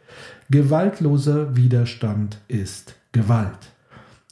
Gewaltloser 0.49 1.55
Widerstand 1.55 2.39
ist 2.49 2.95
Gewalt. 3.13 3.73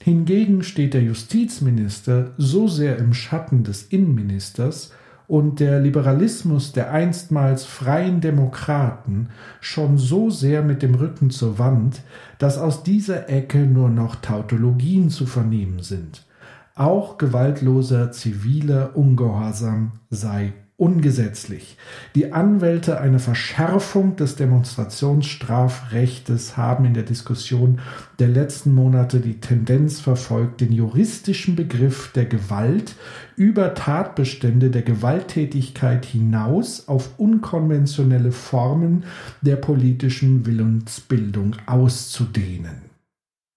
Hingegen 0.03 0.63
steht 0.63 0.95
der 0.95 1.03
Justizminister 1.03 2.31
so 2.39 2.67
sehr 2.67 2.97
im 2.97 3.13
Schatten 3.13 3.63
des 3.63 3.83
Innenministers, 3.83 4.91
und 5.31 5.61
der 5.61 5.79
Liberalismus 5.79 6.73
der 6.73 6.91
einstmals 6.91 7.65
freien 7.65 8.21
Demokraten 8.21 9.29
schon 9.61 9.97
so 9.97 10.29
sehr 10.29 10.61
mit 10.61 10.83
dem 10.83 10.97
Rücken 10.97 11.31
zur 11.31 11.57
Wand, 11.61 12.03
dass 12.39 12.59
aus 12.59 12.83
dieser 12.83 13.29
Ecke 13.29 13.59
nur 13.59 13.91
noch 13.91 14.17
Tautologien 14.17 15.09
zu 15.09 15.27
vernehmen 15.27 15.85
sind. 15.85 16.27
Auch 16.75 17.17
gewaltloser 17.17 18.11
ziviler 18.11 18.97
Ungehorsam 18.97 19.93
sei 20.11 20.53
ungesetzlich. 20.81 21.77
Die 22.15 22.33
Anwälte 22.33 23.01
einer 23.01 23.19
Verschärfung 23.19 24.15
des 24.17 24.37
Demonstrationsstrafrechtes 24.37 26.57
haben 26.57 26.87
in 26.87 26.95
der 26.95 27.03
Diskussion 27.03 27.81
der 28.19 28.29
letzten 28.29 28.75
Monate 28.75 29.21
die 29.21 29.41
Tendenz 29.41 30.01
verfolgt, 30.01 30.63
den 30.63 30.73
juristischen 30.73 31.55
Begriff 31.55 32.13
der 32.13 32.25
Gewalt 32.25 32.95
über 33.37 33.75
Tatbestände 33.75 34.71
der 34.71 34.81
Gewalttätigkeit 34.83 36.07
hinaus 36.07 36.89
auf 36.89 37.11
unkonventionelle 37.19 38.33
Formen 38.33 39.05
der 39.43 39.57
politischen 39.57 40.47
Willensbildung 40.47 41.57
auszudehnen. 41.67 42.90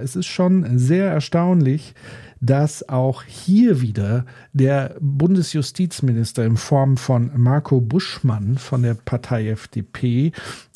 Es 0.03 0.17
ist 0.17 0.27
schon 0.27 0.77
sehr 0.77 1.09
erstaunlich, 1.09 1.95
dass 2.41 2.89
auch 2.89 3.23
hier 3.23 3.79
wieder 3.81 4.25
der 4.51 4.97
Bundesjustizminister 4.99 6.43
in 6.43 6.57
Form 6.57 6.97
von 6.97 7.31
Marco 7.37 7.79
Buschmann 7.79 8.57
von 8.57 8.83
der 8.83 8.95
Partei 8.95 9.47
FDP 9.47 10.33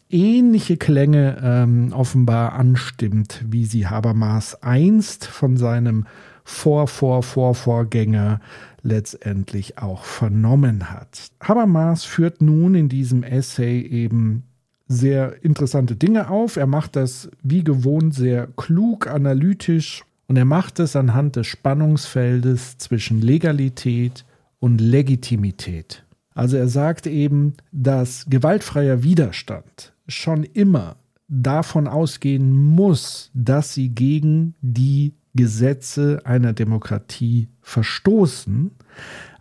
ähnliche 0.09 0.77
Klänge 0.77 1.41
ähm, 1.43 1.91
offenbar 1.91 2.53
anstimmt, 2.53 3.43
wie 3.45 3.65
sie 3.65 3.87
Habermas 3.87 4.63
einst 4.63 5.25
von 5.25 5.57
seinem 5.57 6.05
Vor-Vor-Vor-Vorgänger 6.45 8.39
letztendlich 8.81 9.77
auch 9.77 10.05
vernommen 10.05 10.89
hat. 10.89 11.31
Habermas 11.43 12.05
führt 12.05 12.41
nun 12.41 12.75
in 12.75 12.87
diesem 12.87 13.23
Essay 13.23 13.81
eben 13.81 14.43
sehr 14.87 15.43
interessante 15.43 15.95
Dinge 15.95 16.29
auf. 16.29 16.55
Er 16.55 16.67
macht 16.67 16.95
das 16.95 17.29
wie 17.43 17.63
gewohnt 17.63 18.13
sehr 18.13 18.47
klug, 18.55 19.07
analytisch 19.07 20.03
und 20.27 20.37
er 20.37 20.45
macht 20.45 20.79
es 20.79 20.95
anhand 20.95 21.35
des 21.35 21.47
Spannungsfeldes 21.47 22.77
zwischen 22.77 23.21
Legalität 23.21 24.25
und 24.59 24.79
Legitimität. 24.81 26.03
Also 26.33 26.57
er 26.57 26.67
sagt 26.67 27.07
eben, 27.07 27.53
dass 27.71 28.25
gewaltfreier 28.29 29.03
Widerstand 29.03 29.93
schon 30.07 30.43
immer 30.43 30.97
davon 31.27 31.87
ausgehen 31.87 32.53
muss, 32.53 33.31
dass 33.33 33.73
sie 33.73 33.89
gegen 33.89 34.55
die 34.61 35.13
Gesetze 35.33 36.21
einer 36.25 36.53
Demokratie 36.53 37.47
verstoßen, 37.61 38.71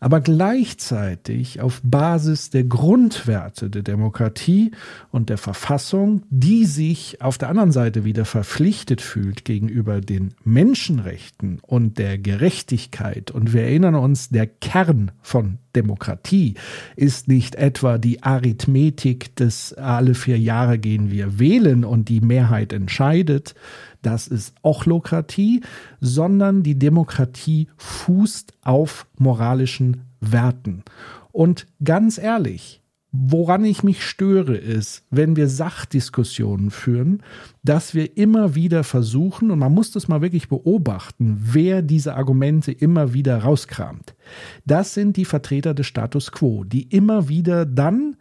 aber 0.00 0.20
gleichzeitig 0.20 1.60
auf 1.60 1.80
Basis 1.82 2.50
der 2.50 2.64
Grundwerte 2.64 3.70
der 3.70 3.82
Demokratie 3.82 4.72
und 5.10 5.30
der 5.30 5.38
Verfassung, 5.38 6.22
die 6.30 6.64
sich 6.64 7.22
auf 7.22 7.38
der 7.38 7.48
anderen 7.48 7.72
Seite 7.72 8.04
wieder 8.04 8.24
verpflichtet 8.24 9.00
fühlt 9.00 9.44
gegenüber 9.44 10.00
den 10.00 10.34
Menschenrechten 10.44 11.60
und 11.62 11.98
der 11.98 12.18
Gerechtigkeit. 12.18 13.30
Und 13.30 13.52
wir 13.52 13.62
erinnern 13.62 13.94
uns, 13.94 14.28
der 14.28 14.46
Kern 14.46 15.12
von 15.22 15.58
Demokratie 15.74 16.54
ist 16.96 17.28
nicht 17.28 17.54
etwa 17.54 17.98
die 17.98 18.22
Arithmetik 18.22 19.36
des 19.36 19.72
alle 19.74 20.14
vier 20.14 20.38
Jahre 20.38 20.78
gehen 20.78 21.10
wir 21.10 21.38
wählen 21.38 21.84
und 21.84 22.08
die 22.08 22.20
Mehrheit 22.20 22.72
entscheidet, 22.72 23.54
das 24.06 24.28
ist 24.28 24.54
Ochlokratie, 24.62 25.62
sondern 26.00 26.62
die 26.62 26.78
Demokratie 26.78 27.68
fußt 27.76 28.54
auf 28.62 29.06
moralischen 29.18 30.02
Werten. 30.20 30.82
Und 31.32 31.66
ganz 31.82 32.16
ehrlich, 32.16 32.82
Woran 33.18 33.64
ich 33.64 33.82
mich 33.82 34.04
störe, 34.04 34.56
ist, 34.56 35.04
wenn 35.10 35.36
wir 35.36 35.48
Sachdiskussionen 35.48 36.70
führen, 36.70 37.22
dass 37.62 37.94
wir 37.94 38.18
immer 38.18 38.54
wieder 38.54 38.84
versuchen, 38.84 39.50
und 39.50 39.58
man 39.58 39.72
muss 39.72 39.90
das 39.90 40.06
mal 40.06 40.20
wirklich 40.20 40.48
beobachten, 40.48 41.38
wer 41.40 41.80
diese 41.80 42.14
Argumente 42.14 42.72
immer 42.72 43.14
wieder 43.14 43.38
rauskramt. 43.38 44.14
Das 44.66 44.92
sind 44.92 45.16
die 45.16 45.24
Vertreter 45.24 45.72
des 45.72 45.86
Status 45.86 46.30
quo, 46.30 46.64
die 46.64 46.82
immer 46.82 47.28
wieder 47.28 47.64
dann 47.64 48.16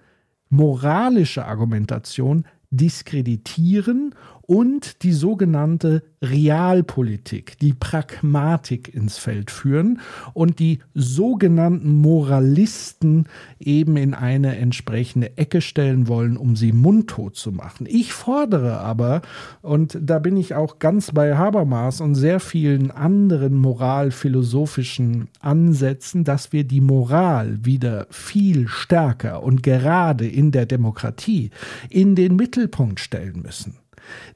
moralische 0.49 1.45
Argumentation 1.45 2.45
diskreditieren 2.69 4.15
und 4.47 5.03
die 5.03 5.13
sogenannte 5.13 6.03
Realpolitik, 6.21 7.58
die 7.60 7.73
Pragmatik 7.73 8.93
ins 8.93 9.17
Feld 9.17 9.51
führen 9.51 9.99
und 10.34 10.60
die 10.60 10.79
sogenannten 10.93 12.01
Moralisten 12.01 13.25
eben 13.60 13.97
in 13.97 14.13
eine 14.13 14.58
entsprechende 14.58 15.38
Ecke 15.38 15.62
stellen 15.62 16.08
wollen, 16.08 16.38
um 16.38 16.55
sie 16.55 16.71
mundtot 16.71 17.36
zu 17.36 17.51
machen. 17.51 17.86
Ich 17.89 18.13
fordere 18.13 18.79
aber, 18.79 19.21
und 19.62 19.97
da 20.01 20.19
bin 20.19 20.38
ich 20.38 20.55
auch 20.55 20.79
ganz 20.79 21.12
bei 21.12 21.38
Habermas 21.38 22.01
und 22.01 22.15
sehr 22.15 22.39
vielen 22.39 22.91
anderen 22.91 23.55
moralphilosophischen 23.55 25.27
Ansätzen, 25.39 26.23
dass 26.23 26.51
wir 26.51 26.63
die 26.63 26.81
Moral 26.81 27.60
wieder 27.63 28.08
viel 28.10 28.67
stärker 28.67 29.43
und 29.43 29.63
gerade 29.63 30.27
in 30.27 30.51
der 30.51 30.65
Demokratie 30.65 31.51
in 31.89 32.15
den 32.15 32.36
Mittelpunkt 32.36 32.99
stellen 32.99 33.41
müssen. 33.41 33.77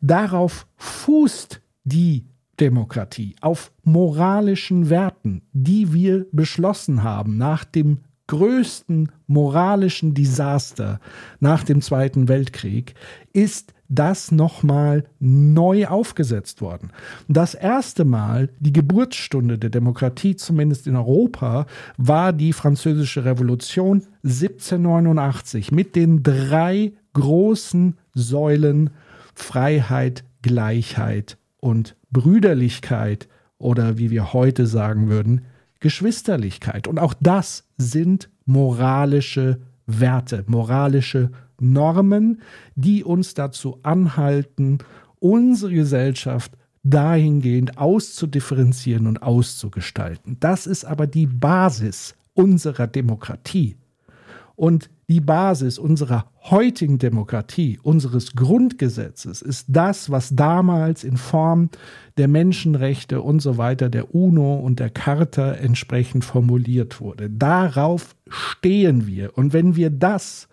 Darauf 0.01 0.67
fußt 0.77 1.61
die 1.83 2.25
Demokratie, 2.59 3.35
auf 3.41 3.71
moralischen 3.83 4.89
Werten, 4.89 5.41
die 5.53 5.93
wir 5.93 6.25
beschlossen 6.31 7.03
haben 7.03 7.37
nach 7.37 7.63
dem 7.63 7.99
größten 8.27 9.11
moralischen 9.27 10.13
Desaster 10.13 10.99
nach 11.39 11.63
dem 11.63 11.81
Zweiten 11.81 12.27
Weltkrieg, 12.27 12.93
ist 13.33 13.73
das 13.89 14.31
nochmal 14.31 15.05
neu 15.19 15.87
aufgesetzt 15.87 16.61
worden. 16.61 16.91
Das 17.27 17.55
erste 17.55 18.05
Mal, 18.05 18.49
die 18.59 18.71
Geburtsstunde 18.71 19.57
der 19.57 19.71
Demokratie, 19.71 20.35
zumindest 20.35 20.85
in 20.85 20.95
Europa, 20.95 21.65
war 21.97 22.31
die 22.31 22.53
Französische 22.53 23.25
Revolution 23.25 24.03
1789 24.23 25.71
mit 25.71 25.95
den 25.95 26.21
drei 26.21 26.93
großen 27.13 27.97
Säulen 28.13 28.91
Freiheit, 29.41 30.23
Gleichheit 30.41 31.37
und 31.59 31.95
Brüderlichkeit 32.11 33.27
oder 33.57 33.97
wie 33.97 34.11
wir 34.11 34.33
heute 34.33 34.67
sagen 34.67 35.09
würden, 35.09 35.41
Geschwisterlichkeit. 35.79 36.87
Und 36.87 36.99
auch 36.99 37.13
das 37.19 37.67
sind 37.77 38.29
moralische 38.45 39.61
Werte, 39.85 40.43
moralische 40.47 41.31
Normen, 41.59 42.41
die 42.75 43.03
uns 43.03 43.33
dazu 43.33 43.79
anhalten, 43.83 44.79
unsere 45.19 45.73
Gesellschaft 45.73 46.53
dahingehend 46.83 47.77
auszudifferenzieren 47.77 49.07
und 49.07 49.21
auszugestalten. 49.21 50.37
Das 50.39 50.67
ist 50.67 50.85
aber 50.85 51.07
die 51.07 51.27
Basis 51.27 52.15
unserer 52.33 52.87
Demokratie. 52.87 53.75
Und 54.55 54.89
die 55.09 55.21
Basis 55.21 55.79
unserer 55.79 56.31
heutigen 56.43 56.99
Demokratie, 56.99 57.79
unseres 57.81 58.33
Grundgesetzes, 58.33 59.41
ist 59.41 59.65
das, 59.67 60.11
was 60.11 60.35
damals 60.35 61.03
in 61.03 61.17
Form 61.17 61.69
der 62.17 62.27
Menschenrechte 62.27 63.21
und 63.21 63.39
so 63.39 63.57
weiter, 63.57 63.89
der 63.89 64.13
UNO 64.13 64.59
und 64.59 64.79
der 64.79 64.91
Charta 64.91 65.53
entsprechend 65.53 66.23
formuliert 66.23 67.01
wurde. 67.01 67.29
Darauf 67.29 68.15
stehen 68.29 69.07
wir. 69.07 69.35
Und 69.35 69.51
wenn 69.51 69.75
wir 69.75 69.89
das 69.89 70.47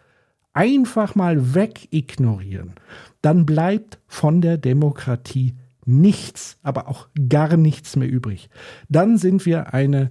einfach 0.55 1.14
mal 1.14 1.55
wegignorieren, 1.55 2.73
dann 3.21 3.45
bleibt 3.45 3.99
von 4.07 4.40
der 4.40 4.57
Demokratie 4.57 5.55
nichts, 5.85 6.59
aber 6.62 6.88
auch 6.88 7.09
gar 7.29 7.59
nichts 7.59 7.95
mehr 7.95 8.09
übrig. 8.09 8.49
Dann 8.88 9.19
sind 9.19 9.45
wir 9.45 9.75
eine 9.75 10.11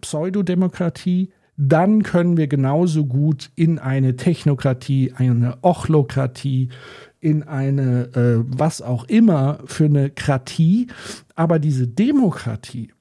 Pseudodemokratie, 0.00 1.30
dann 1.56 2.02
können 2.02 2.36
wir 2.36 2.48
genauso 2.48 3.06
gut 3.06 3.50
in 3.54 3.78
eine 3.78 4.16
Technokratie, 4.16 5.12
eine 5.16 5.58
Ochlokratie, 5.62 6.68
in 7.20 7.42
eine 7.42 8.14
äh, 8.14 8.44
was 8.46 8.82
auch 8.82 9.04
immer 9.04 9.60
für 9.64 9.86
eine 9.86 10.10
Kratie, 10.10 10.88
aber 11.34 11.58
diese 11.58 11.88
Demokratie 11.88 12.92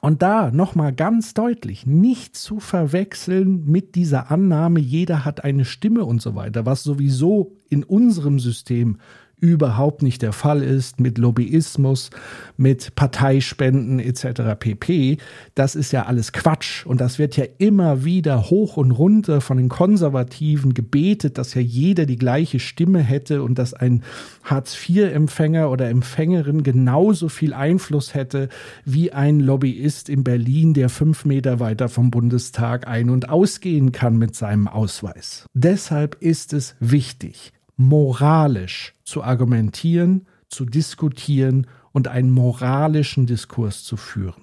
und 0.00 0.22
da 0.22 0.50
nochmal 0.50 0.94
ganz 0.94 1.34
deutlich, 1.34 1.86
nicht 1.86 2.34
zu 2.34 2.58
verwechseln 2.58 3.66
mit 3.66 3.94
dieser 3.94 4.30
Annahme, 4.30 4.80
jeder 4.80 5.24
hat 5.24 5.44
eine 5.44 5.66
Stimme 5.66 6.04
und 6.04 6.22
so 6.22 6.34
weiter, 6.34 6.64
was 6.64 6.82
sowieso 6.82 7.52
in 7.68 7.84
unserem 7.84 8.38
System 8.38 8.98
überhaupt 9.40 10.02
nicht 10.02 10.22
der 10.22 10.32
Fall 10.32 10.62
ist 10.62 11.00
mit 11.00 11.18
Lobbyismus, 11.18 12.10
mit 12.56 12.94
Parteispenden 12.94 13.98
etc. 13.98 14.58
pp. 14.58 15.16
Das 15.54 15.74
ist 15.74 15.92
ja 15.92 16.06
alles 16.06 16.32
Quatsch 16.32 16.86
und 16.86 17.00
das 17.00 17.18
wird 17.18 17.36
ja 17.36 17.44
immer 17.58 18.04
wieder 18.04 18.50
hoch 18.50 18.76
und 18.76 18.90
runter 18.90 19.40
von 19.40 19.56
den 19.56 19.68
Konservativen 19.68 20.74
gebetet, 20.74 21.38
dass 21.38 21.54
ja 21.54 21.60
jeder 21.60 22.06
die 22.06 22.16
gleiche 22.16 22.60
Stimme 22.60 23.00
hätte 23.00 23.42
und 23.42 23.58
dass 23.58 23.74
ein 23.74 24.02
Hartz-IV-Empfänger 24.44 25.70
oder 25.70 25.88
Empfängerin 25.88 26.62
genauso 26.62 27.28
viel 27.28 27.54
Einfluss 27.54 28.14
hätte 28.14 28.48
wie 28.84 29.12
ein 29.12 29.40
Lobbyist 29.40 30.08
in 30.08 30.24
Berlin, 30.24 30.74
der 30.74 30.88
fünf 30.88 31.24
Meter 31.24 31.60
weiter 31.60 31.88
vom 31.88 32.10
Bundestag 32.10 32.86
ein- 32.86 33.10
und 33.10 33.28
ausgehen 33.28 33.92
kann 33.92 34.18
mit 34.18 34.34
seinem 34.34 34.68
Ausweis. 34.68 35.46
Deshalb 35.54 36.16
ist 36.20 36.52
es 36.52 36.76
wichtig, 36.80 37.52
moralisch 37.80 38.94
zu 39.04 39.24
argumentieren, 39.24 40.26
zu 40.50 40.66
diskutieren 40.66 41.66
und 41.92 42.08
einen 42.08 42.30
moralischen 42.30 43.24
Diskurs 43.24 43.84
zu 43.84 43.96
führen. 43.96 44.42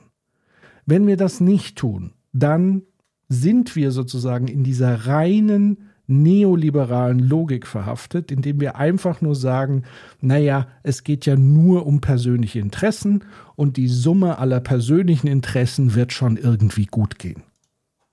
Wenn 0.87 1.05
wir 1.05 1.17
das 1.17 1.39
nicht 1.39 1.77
tun, 1.77 2.13
dann 2.33 2.81
sind 3.29 3.75
wir 3.75 3.91
sozusagen 3.91 4.47
in 4.47 4.63
dieser 4.63 5.05
reinen 5.05 5.89
neoliberalen 6.07 7.19
Logik 7.19 7.67
verhaftet, 7.67 8.31
indem 8.31 8.59
wir 8.59 8.77
einfach 8.77 9.21
nur 9.21 9.35
sagen, 9.35 9.83
naja, 10.19 10.67
es 10.81 11.03
geht 11.03 11.27
ja 11.27 11.35
nur 11.35 11.85
um 11.85 12.01
persönliche 12.01 12.59
Interessen 12.59 13.23
und 13.55 13.77
die 13.77 13.89
Summe 13.89 14.39
aller 14.39 14.61
persönlichen 14.61 15.27
Interessen 15.27 15.93
wird 15.93 16.11
schon 16.11 16.37
irgendwie 16.37 16.87
gut 16.87 17.19
gehen. 17.19 17.43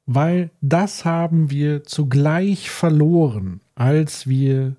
Weil 0.05 0.51
das 0.61 1.07
haben 1.07 1.51
wir 1.51 1.85
zugleich 1.85 2.69
verloren, 2.69 3.63
als 3.75 4.27
wir 4.29 4.77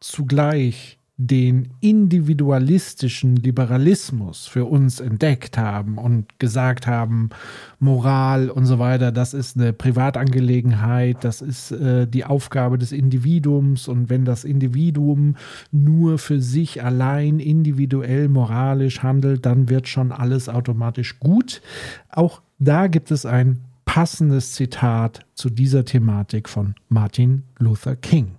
zugleich 0.00 0.98
den 1.18 1.70
individualistischen 1.80 3.36
Liberalismus 3.36 4.46
für 4.46 4.66
uns 4.66 5.00
entdeckt 5.00 5.56
haben 5.56 5.96
und 5.96 6.38
gesagt 6.38 6.86
haben, 6.86 7.30
Moral 7.78 8.50
und 8.50 8.66
so 8.66 8.78
weiter, 8.78 9.12
das 9.12 9.32
ist 9.32 9.56
eine 9.56 9.72
Privatangelegenheit, 9.72 11.24
das 11.24 11.40
ist 11.40 11.70
äh, 11.70 12.06
die 12.06 12.26
Aufgabe 12.26 12.76
des 12.76 12.92
Individuums 12.92 13.88
und 13.88 14.10
wenn 14.10 14.26
das 14.26 14.44
Individuum 14.44 15.36
nur 15.72 16.18
für 16.18 16.42
sich 16.42 16.84
allein 16.84 17.40
individuell 17.40 18.28
moralisch 18.28 19.02
handelt, 19.02 19.46
dann 19.46 19.70
wird 19.70 19.88
schon 19.88 20.12
alles 20.12 20.50
automatisch 20.50 21.18
gut. 21.18 21.62
Auch 22.10 22.42
da 22.58 22.88
gibt 22.88 23.10
es 23.10 23.24
ein 23.24 23.60
passendes 23.86 24.52
Zitat 24.52 25.24
zu 25.34 25.48
dieser 25.48 25.86
Thematik 25.86 26.50
von 26.50 26.74
Martin 26.90 27.44
Luther 27.58 27.96
King. 27.96 28.35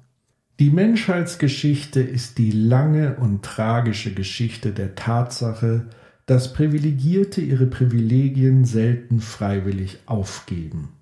Die 0.60 0.72
Menschheitsgeschichte 0.72 2.00
ist 2.02 2.40
die 2.40 2.50
lange 2.50 3.18
und 3.18 3.44
tragische 3.44 4.14
Geschichte 4.14 4.72
der 4.72 4.96
Tatsache, 4.96 5.86
dass 6.26 6.52
Privilegierte 6.54 7.42
ihre 7.42 7.68
Privilegien 7.68 8.66
selten 8.66 9.22
freiwillig 9.22 10.00
aufgeben. 10.08 10.94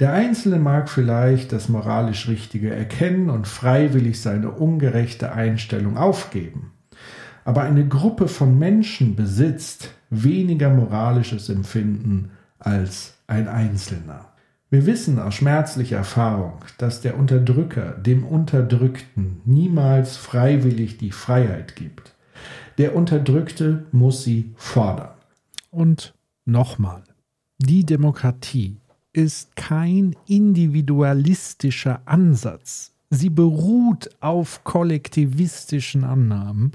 Der 0.00 0.12
Einzelne 0.12 0.58
mag 0.58 0.90
vielleicht 0.90 1.52
das 1.52 1.70
moralisch 1.70 2.28
Richtige 2.28 2.74
erkennen 2.74 3.30
und 3.30 3.48
freiwillig 3.48 4.20
seine 4.20 4.50
ungerechte 4.50 5.32
Einstellung 5.32 5.96
aufgeben. 5.96 6.72
Aber 7.44 7.62
eine 7.62 7.88
Gruppe 7.88 8.28
von 8.28 8.58
Menschen 8.58 9.16
besitzt 9.16 9.94
weniger 10.10 10.68
moralisches 10.68 11.48
Empfinden 11.48 12.32
als 12.58 13.14
ein 13.28 13.48
Einzelner. 13.48 14.33
Wir 14.74 14.86
wissen 14.86 15.20
aus 15.20 15.34
schmerzlicher 15.34 15.98
Erfahrung, 15.98 16.54
dass 16.78 17.00
der 17.00 17.16
Unterdrücker 17.16 17.92
dem 17.92 18.24
Unterdrückten 18.24 19.40
niemals 19.44 20.16
freiwillig 20.16 20.98
die 20.98 21.12
Freiheit 21.12 21.76
gibt. 21.76 22.16
Der 22.78 22.96
Unterdrückte 22.96 23.86
muss 23.92 24.24
sie 24.24 24.52
fordern. 24.56 25.10
Und 25.70 26.12
nochmal, 26.44 27.04
die 27.58 27.86
Demokratie 27.86 28.78
ist 29.12 29.54
kein 29.54 30.16
individualistischer 30.26 32.02
Ansatz, 32.04 32.93
Sie 33.10 33.30
beruht 33.30 34.10
auf 34.20 34.64
kollektivistischen 34.64 36.04
Annahmen, 36.04 36.72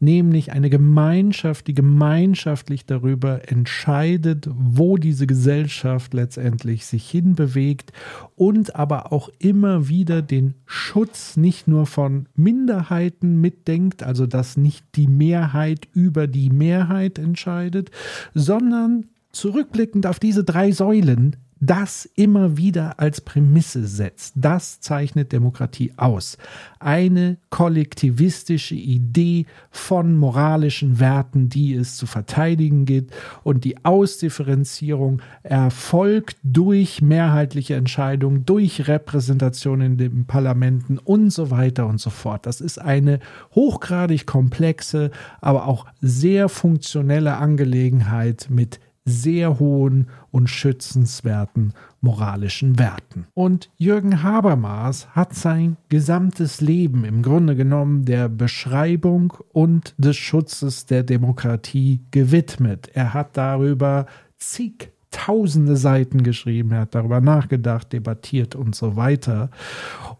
nämlich 0.00 0.50
eine 0.52 0.70
Gemeinschaft, 0.70 1.68
die 1.68 1.74
gemeinschaftlich 1.74 2.86
darüber 2.86 3.48
entscheidet, 3.50 4.48
wo 4.52 4.96
diese 4.96 5.26
Gesellschaft 5.26 6.14
letztendlich 6.14 6.86
sich 6.86 7.08
hinbewegt 7.08 7.92
und 8.34 8.74
aber 8.74 9.12
auch 9.12 9.28
immer 9.38 9.88
wieder 9.88 10.22
den 10.22 10.54
Schutz 10.64 11.36
nicht 11.36 11.68
nur 11.68 11.86
von 11.86 12.26
Minderheiten 12.34 13.40
mitdenkt, 13.40 14.02
also 14.02 14.26
dass 14.26 14.56
nicht 14.56 14.84
die 14.96 15.08
Mehrheit 15.08 15.86
über 15.92 16.26
die 16.26 16.50
Mehrheit 16.50 17.18
entscheidet, 17.18 17.90
sondern 18.34 19.06
zurückblickend 19.30 20.06
auf 20.06 20.18
diese 20.18 20.42
drei 20.42 20.72
Säulen 20.72 21.36
das 21.60 22.04
immer 22.14 22.56
wieder 22.56 23.00
als 23.00 23.20
Prämisse 23.22 23.86
setzt. 23.86 24.34
Das 24.36 24.80
zeichnet 24.80 25.32
Demokratie 25.32 25.92
aus. 25.96 26.36
Eine 26.78 27.38
kollektivistische 27.50 28.74
Idee 28.74 29.46
von 29.70 30.16
moralischen 30.16 31.00
Werten, 31.00 31.48
die 31.48 31.74
es 31.74 31.96
zu 31.96 32.06
verteidigen 32.06 32.84
gilt. 32.84 33.10
Und 33.42 33.64
die 33.64 33.84
Ausdifferenzierung 33.84 35.22
erfolgt 35.42 36.36
durch 36.42 37.00
mehrheitliche 37.00 37.76
Entscheidungen, 37.76 38.44
durch 38.44 38.86
Repräsentation 38.86 39.80
in 39.80 39.96
den 39.96 40.26
Parlamenten 40.26 40.98
und 40.98 41.30
so 41.30 41.50
weiter 41.50 41.86
und 41.86 42.00
so 42.00 42.10
fort. 42.10 42.44
Das 42.44 42.60
ist 42.60 42.78
eine 42.78 43.18
hochgradig 43.54 44.26
komplexe, 44.26 45.10
aber 45.40 45.66
auch 45.66 45.86
sehr 46.02 46.50
funktionelle 46.50 47.38
Angelegenheit 47.38 48.48
mit 48.50 48.78
sehr 49.06 49.58
hohen 49.60 50.08
und 50.30 50.50
schützenswerten 50.50 51.72
moralischen 52.00 52.78
Werten. 52.78 53.26
Und 53.34 53.70
Jürgen 53.78 54.22
Habermas 54.22 55.08
hat 55.14 55.34
sein 55.34 55.76
gesamtes 55.88 56.60
Leben 56.60 57.04
im 57.04 57.22
Grunde 57.22 57.56
genommen 57.56 58.04
der 58.04 58.28
Beschreibung 58.28 59.32
und 59.52 59.94
des 59.96 60.16
Schutzes 60.16 60.86
der 60.86 61.04
Demokratie 61.04 62.00
gewidmet. 62.10 62.90
Er 62.92 63.14
hat 63.14 63.36
darüber 63.36 64.06
zig 64.36 64.90
tausende 65.12 65.76
Seiten 65.76 66.22
geschrieben, 66.22 66.72
er 66.72 66.80
hat 66.80 66.94
darüber 66.94 67.20
nachgedacht, 67.20 67.92
debattiert 67.92 68.54
und 68.54 68.74
so 68.74 68.96
weiter. 68.96 69.50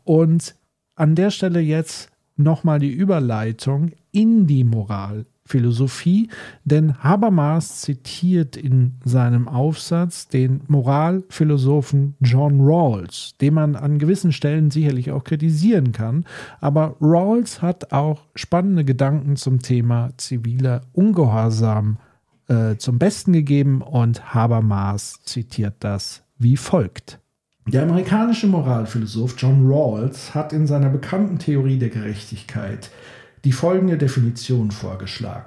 Und 0.05 0.55
an 0.95 1.15
der 1.17 1.31
Stelle 1.31 1.61
jetzt 1.61 2.11
nochmal 2.37 2.79
die 2.79 2.93
Überleitung 2.93 3.91
in 4.13 4.47
die 4.47 4.65
Moral 4.65 5.27
Philosophie, 5.47 6.29
denn 6.65 7.03
Habermas 7.03 7.81
zitiert 7.81 8.57
in 8.57 8.97
seinem 9.05 9.49
Aufsatz 9.49 10.29
den 10.29 10.61
Moralphilosophen 10.69 12.15
John 12.21 12.61
Rawls, 12.61 13.35
den 13.41 13.55
man 13.55 13.77
an 13.77 13.99
gewissen 13.99 14.33
Stellen 14.33 14.71
sicherlich 14.71 15.11
auch 15.11 15.25
kritisieren 15.25 15.93
kann, 15.93 16.25
aber 16.61 16.97
Rawls 17.01 17.63
hat 17.63 17.93
auch 17.93 18.25
spannende 18.35 18.85
Gedanken 18.85 19.37
zum 19.37 19.63
Thema 19.63 20.11
ziviler 20.17 20.83
Ungehorsam 20.93 21.99
äh, 22.49 22.77
zum 22.77 22.99
Besten 22.99 23.33
gegeben 23.33 23.83
und 23.83 24.35
Habermas 24.35 25.21
zitiert 25.25 25.75
das 25.81 26.23
wie 26.39 26.57
folgt. 26.57 27.19
Der 27.67 27.83
amerikanische 27.83 28.47
Moralphilosoph 28.47 29.35
John 29.39 29.67
Rawls 29.67 30.35
hat 30.35 30.53
in 30.53 30.69
seiner 30.69 30.89
bekannten 30.89 31.41
Theorie 31.41 31.79
der 31.79 31.89
Gerechtigkeit 31.89 32.91
die 33.47 33.53
folgende 33.53 33.97
Definition 33.97 34.73
vorgeschlagen. 34.73 35.47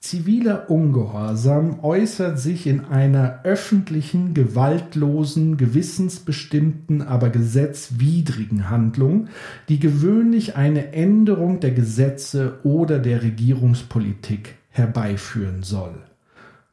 Ziviler 0.00 0.70
Ungehorsam 0.70 1.80
äußert 1.84 2.38
sich 2.38 2.66
in 2.66 2.86
einer 2.86 3.40
öffentlichen, 3.44 4.32
gewaltlosen, 4.32 5.58
gewissensbestimmten, 5.58 7.02
aber 7.02 7.28
gesetzwidrigen 7.28 8.70
Handlung, 8.70 9.28
die 9.68 9.78
gewöhnlich 9.78 10.56
eine 10.56 10.94
Änderung 10.94 11.60
der 11.60 11.72
Gesetze 11.72 12.60
oder 12.62 12.98
der 12.98 13.22
Regierungspolitik 13.22 14.54
herbeiführen 14.70 15.62
soll. 15.62 15.94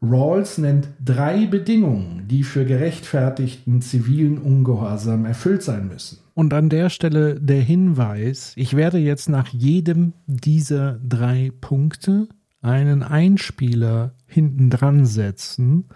Rawls 0.01 0.57
nennt 0.57 0.87
drei 1.03 1.47
Bedingungen, 1.47 2.29
die 2.29 2.43
für 2.43 2.63
gerechtfertigten 2.63 3.81
zivilen 3.81 4.37
Ungehorsam 4.37 5.25
erfüllt 5.25 5.63
sein 5.63 5.89
müssen. 5.89 6.19
Und 6.39 6.53
an 6.53 6.69
der 6.69 6.89
Stelle 6.89 7.37
der 7.37 7.61
Hinweis, 7.61 8.53
ich 8.55 8.77
werde 8.77 8.97
jetzt 8.97 9.27
nach 9.27 9.49
jedem 9.49 10.13
dieser 10.25 10.93
drei 10.99 11.51
Punkte 11.59 12.29
einen 12.61 13.03
Einspieler 13.03 14.13
hinten 14.25 14.69
dran 14.69 15.05
setzen 15.05 15.89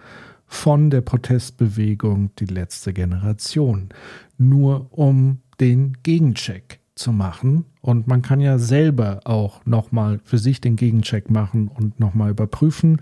von 0.45 0.89
der 0.89 0.99
Protestbewegung 0.99 2.31
Die 2.39 2.45
letzte 2.47 2.91
Generation, 2.91 3.87
nur 4.37 4.89
um 4.91 5.39
den 5.61 5.93
Gegencheck 6.03 6.81
zu 6.93 7.13
machen. 7.13 7.63
Und 7.79 8.07
man 8.07 8.21
kann 8.21 8.41
ja 8.41 8.57
selber 8.57 9.21
auch 9.23 9.65
nochmal 9.65 10.19
für 10.25 10.39
sich 10.39 10.59
den 10.59 10.75
Gegencheck 10.75 11.29
machen 11.29 11.69
und 11.69 12.01
nochmal 12.01 12.31
überprüfen. 12.31 12.99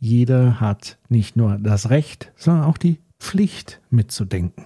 Jeder 0.00 0.58
hat 0.60 0.98
nicht 1.08 1.36
nur 1.36 1.56
das 1.56 1.88
Recht, 1.90 2.32
sondern 2.34 2.64
auch 2.64 2.78
die 2.78 2.98
Pflicht 3.20 3.80
mitzudenken. 3.90 4.64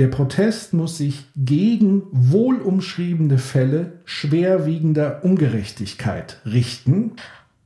Der 0.00 0.08
Protest 0.08 0.72
muss 0.72 0.96
sich 0.96 1.26
gegen 1.36 2.04
wohlumschriebene 2.10 3.36
Fälle 3.36 4.00
schwerwiegender 4.06 5.22
Ungerechtigkeit 5.22 6.38
richten. 6.46 7.16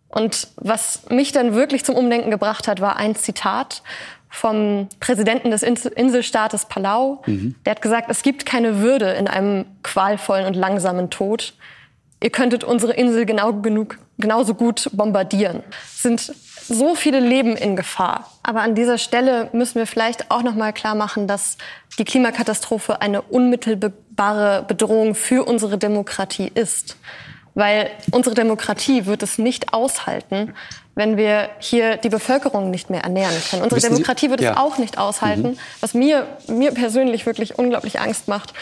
Und 0.09 0.49
was 0.57 1.09
mich 1.11 1.31
dann 1.31 1.55
wirklich 1.55 1.85
zum 1.85 1.95
Umdenken 1.95 2.33
gebracht 2.33 2.67
hat, 2.67 2.81
war 2.81 2.97
ein 2.97 3.15
Zitat 3.15 3.85
vom 4.29 4.89
Präsidenten 4.99 5.53
des 5.53 5.63
Inselstaates 5.63 6.65
Palau. 6.65 7.23
Mhm. 7.27 7.55
Der 7.65 7.71
hat 7.71 7.83
gesagt, 7.83 8.11
es 8.11 8.25
gibt 8.25 8.45
keine 8.45 8.81
Würde 8.81 9.13
in 9.13 9.29
einem 9.29 9.67
qualvollen 9.85 10.47
und 10.47 10.55
langsamen 10.55 11.11
Tod. 11.11 11.55
Ihr 12.21 12.31
könntet 12.31 12.65
unsere 12.65 12.95
Insel 12.95 13.27
genau 13.27 13.53
genug, 13.53 13.99
genauso 14.19 14.55
gut 14.55 14.91
bombardieren. 14.93 15.63
Es 15.85 16.03
sind 16.03 16.21
so 16.21 16.97
viele 16.97 17.21
Leben 17.21 17.55
in 17.55 17.77
Gefahr. 17.77 18.29
Aber 18.47 18.61
an 18.61 18.75
dieser 18.75 18.99
Stelle 18.99 19.49
müssen 19.53 19.77
wir 19.77 19.87
vielleicht 19.87 20.31
auch 20.31 20.43
noch 20.43 20.55
mal 20.55 20.73
klar 20.75 20.95
machen, 20.95 21.27
dass 21.27 21.57
die 21.99 22.05
Klimakatastrophe 22.05 23.01
eine 23.01 23.23
unmittelbare 23.23 24.65
Bedrohung 24.69 25.15
für 25.15 25.45
unsere 25.45 25.79
Demokratie 25.79 26.53
ist. 26.55 26.97
Weil 27.55 27.91
unsere 28.11 28.35
Demokratie 28.35 29.07
wird 29.07 29.23
es 29.23 29.39
nicht 29.39 29.73
aushalten, 29.73 30.55
wenn 30.95 31.17
wir 31.17 31.49
hier 31.59 31.97
die 31.97 32.11
Bevölkerung 32.11 32.71
nicht 32.71 32.91
mehr 32.91 33.03
ernähren 33.03 33.35
können. 33.49 33.63
Unsere 33.63 33.79
Wissen 33.79 33.95
Demokratie 33.95 34.29
wird 34.29 34.43
ja. 34.43 34.53
es 34.53 34.57
auch 34.59 34.77
nicht 34.77 34.99
aushalten. 34.99 35.53
Mhm. 35.53 35.59
Was 35.81 35.95
mir, 35.95 36.27
mir 36.47 36.73
persönlich 36.73 37.25
wirklich 37.25 37.59
unglaublich 37.59 37.99
Angst 37.99 38.29
macht, 38.29 38.53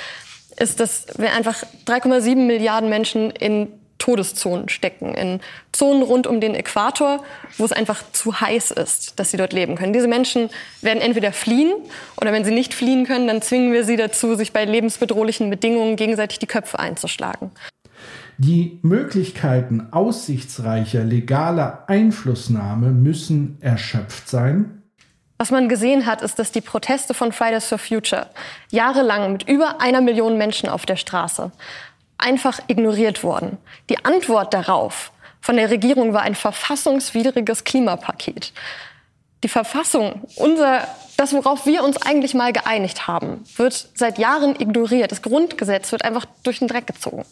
ist, 0.59 0.79
dass 0.79 1.07
wir 1.17 1.33
einfach 1.33 1.65
3,7 1.87 2.37
Milliarden 2.37 2.89
Menschen 2.89 3.33
in 3.33 3.69
Todeszonen 4.03 4.69
stecken, 4.69 5.15
in 5.15 5.39
Zonen 5.71 6.03
rund 6.03 6.27
um 6.27 6.41
den 6.41 6.57
Äquator, 6.57 7.23
wo 7.57 7.65
es 7.65 7.71
einfach 7.71 8.03
zu 8.11 8.41
heiß 8.41 8.73
ist, 8.73 9.21
dass 9.21 9.31
sie 9.31 9.37
dort 9.37 9.53
leben 9.53 9.77
können. 9.77 9.93
Diese 9.93 10.09
Menschen 10.09 10.51
werden 10.81 11.01
entweder 11.01 11.33
fliehen 11.33 11.73
oder 12.21 12.33
wenn 12.33 12.45
sie 12.45 12.51
nicht 12.51 12.75
fliehen 12.75 13.07
können, 13.07 13.29
dann 13.29 13.43
zwingen 13.43 13.73
wir 13.73 13.85
sie 13.85 13.95
dazu, 13.95 14.35
sich 14.35 14.53
bei 14.53 14.65
lebensbedrohlichen 14.65 15.51
Bedingungen 15.51 15.95
gegenseitig 15.95 16.41
die 16.41 16.49
Köpfe 16.49 16.81
einzuschlagen. 16.81 17.53
Die 18.39 18.81
Möglichkeiten 18.83 19.93
aussichtsreicher 19.93 21.05
legaler 21.05 21.85
Einflussnahme 21.87 22.91
müssen 22.91 23.59
erschöpft 23.61 24.29
sein. 24.29 24.83
Was 25.39 25.53
man 25.53 25.69
gesehen 25.69 26.07
hat, 26.07 26.23
ist, 26.23 26.41
dass 26.41 26.51
die 26.51 26.61
Proteste 26.61 27.15
von 27.15 27.31
Fridays 27.31 27.67
for 27.67 27.79
Future 27.79 28.29
jahrelang 28.71 29.31
mit 29.33 29.49
über 29.49 29.81
einer 29.81 30.01
Million 30.01 30.39
Menschen 30.39 30.69
auf 30.69 30.87
der 30.87 30.97
Straße 30.97 31.53
einfach 32.23 32.61
ignoriert 32.69 33.23
worden. 33.23 33.59
Die 33.91 34.05
Antwort 34.05 34.55
darauf 34.55 35.13
von 35.43 35.57
der 35.57 35.71
Regierung 35.71 36.13
war 36.13 36.23
ein 36.23 36.37
verfassungswidriges 36.37 37.65
Klimapaket. 37.65 38.53
Die 39.43 39.49
Verfassung, 39.49 40.23
unser, 40.37 40.87
das, 41.17 41.33
worauf 41.33 41.67
wir 41.67 41.83
uns 41.83 41.97
eigentlich 41.97 42.33
mal 42.33 42.53
geeinigt 42.53 43.09
haben, 43.09 43.43
wird 43.57 43.89
seit 43.95 44.19
Jahren 44.19 44.55
ignoriert. 44.55 45.11
Das 45.11 45.21
Grundgesetz 45.21 45.91
wird 45.91 46.05
einfach 46.05 46.27
durch 46.45 46.61
den 46.61 46.69
Dreck 46.69 46.87
gezogen. 46.87 47.25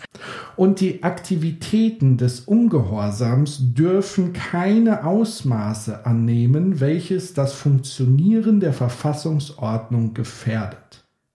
Und 0.56 0.80
die 0.80 1.04
Aktivitäten 1.04 2.16
des 2.16 2.40
Ungehorsams 2.40 3.58
dürfen 3.60 4.32
keine 4.32 5.04
Ausmaße 5.04 6.04
annehmen, 6.04 6.80
welches 6.80 7.32
das 7.32 7.52
Funktionieren 7.52 8.58
der 8.58 8.72
Verfassungsordnung 8.72 10.12
gefährdet. 10.12 10.79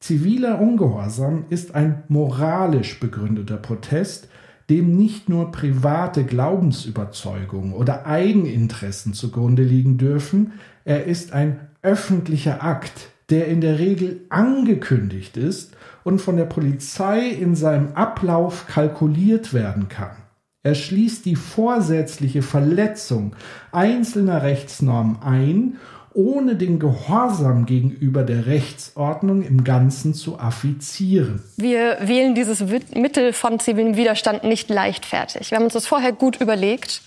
Ziviler 0.06 0.62
Ungehorsam 0.62 1.46
ist 1.50 1.74
ein 1.74 2.04
moralisch 2.10 3.00
begründeter 3.00 3.58
Protest, 3.58 4.28
dem 4.70 4.96
nicht 4.96 5.30
nur 5.30 5.52
private 5.52 6.26
Glaubensüberzeugungen 6.26 7.74
oder 7.74 8.06
Eigeninteressen 8.06 9.16
zugrunde 9.16 9.64
liegen 9.64 9.98
dürfen, 9.98 10.54
er 10.84 11.06
ist 11.06 11.34
ein 11.34 11.60
öffentlicher 11.82 12.64
Akt, 12.64 13.10
der 13.32 13.48
in 13.48 13.62
der 13.62 13.80
Regel 13.80 14.22
angekündigt 14.30 15.38
ist 15.38 15.76
und 16.04 16.22
von 16.22 16.38
der 16.38 16.46
Polizei 16.46 17.28
in 17.28 17.56
seinem 17.56 17.94
Ablauf 17.94 18.68
kalkuliert 18.68 19.56
werden 19.56 19.90
kann. 19.90 20.18
Er 20.62 20.76
schließt 20.76 21.26
die 21.26 21.36
vorsätzliche 21.36 22.44
Verletzung 22.44 23.36
einzelner 23.72 24.44
Rechtsnormen 24.44 25.18
ein 25.24 25.78
ohne 26.16 26.56
den 26.56 26.80
Gehorsam 26.80 27.66
gegenüber 27.66 28.24
der 28.24 28.48
Rechtsordnung 28.48 29.44
im 29.44 29.64
Ganzen 29.64 30.14
zu 30.14 30.40
affizieren. 30.40 31.44
Wir 31.58 31.98
wählen 32.02 32.34
dieses 32.34 32.64
Mittel 32.94 33.34
von 33.34 33.60
zivilem 33.60 33.98
Widerstand 33.98 34.44
nicht 34.44 34.70
leichtfertig. 34.70 35.52
Wir 35.52 35.58
haben 35.58 35.66
uns 35.66 35.74
das 35.74 35.86
vorher 35.86 36.14
gut 36.14 36.42
überlegt 36.42 37.02